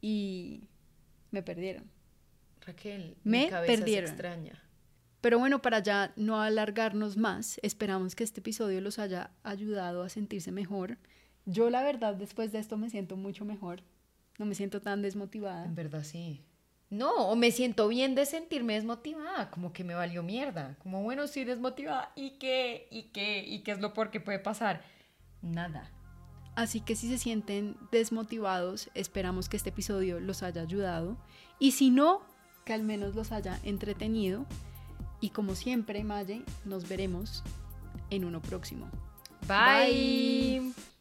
y 0.01 0.65
me 1.31 1.41
perdieron. 1.43 1.89
Raquel, 2.65 3.15
Me 3.23 3.45
mi 3.45 3.47
cabeza 3.47 3.77
perdieron. 3.77 4.05
es 4.05 4.11
extraña. 4.11 4.62
Pero 5.23 5.39
bueno, 5.39 5.61
para 5.61 5.79
ya 5.79 6.11
no 6.17 6.41
alargarnos 6.41 7.15
más, 7.15 7.57
esperamos 7.63 8.13
que 8.13 8.25
este 8.25 8.41
episodio 8.41 8.81
los 8.81 8.99
haya 8.99 9.31
ayudado 9.43 10.03
a 10.03 10.09
sentirse 10.09 10.51
mejor. 10.51 10.97
Yo 11.45 11.69
la 11.69 11.81
verdad 11.81 12.15
después 12.15 12.51
de 12.51 12.59
esto 12.59 12.75
me 12.75 12.89
siento 12.89 13.15
mucho 13.15 13.45
mejor. 13.45 13.83
No 14.37 14.45
me 14.45 14.53
siento 14.53 14.81
tan 14.81 15.01
desmotivada. 15.01 15.63
En 15.63 15.75
verdad 15.75 16.03
sí. 16.03 16.41
No, 16.89 17.29
o 17.29 17.37
me 17.37 17.51
siento 17.51 17.87
bien 17.87 18.15
de 18.15 18.25
sentirme 18.25 18.73
desmotivada, 18.73 19.49
como 19.49 19.71
que 19.71 19.85
me 19.85 19.95
valió 19.95 20.23
mierda, 20.23 20.75
como 20.83 21.01
bueno, 21.03 21.23
estoy 21.23 21.45
desmotivada, 21.45 22.11
¿y 22.17 22.31
qué? 22.31 22.89
¿Y 22.91 23.03
qué? 23.03 23.45
¿Y 23.47 23.63
qué 23.63 23.71
es 23.71 23.79
lo 23.79 23.93
peor 23.93 24.11
que 24.11 24.19
puede 24.19 24.39
pasar? 24.39 24.81
Nada. 25.41 25.89
Así 26.55 26.81
que 26.81 26.97
si 26.97 27.07
se 27.07 27.17
sienten 27.17 27.77
desmotivados, 27.93 28.89
esperamos 28.93 29.47
que 29.47 29.55
este 29.55 29.69
episodio 29.69 30.19
los 30.19 30.43
haya 30.43 30.63
ayudado. 30.63 31.17
Y 31.59 31.71
si 31.71 31.91
no, 31.91 32.23
que 32.65 32.73
al 32.73 32.83
menos 32.83 33.15
los 33.15 33.31
haya 33.31 33.61
entretenido. 33.63 34.45
Y 35.23 35.29
como 35.29 35.55
siempre, 35.55 36.03
Maye, 36.03 36.43
nos 36.65 36.89
veremos 36.89 37.43
en 38.09 38.25
uno 38.25 38.41
próximo. 38.41 38.89
Bye. 39.47 40.59
Bye. 40.59 40.92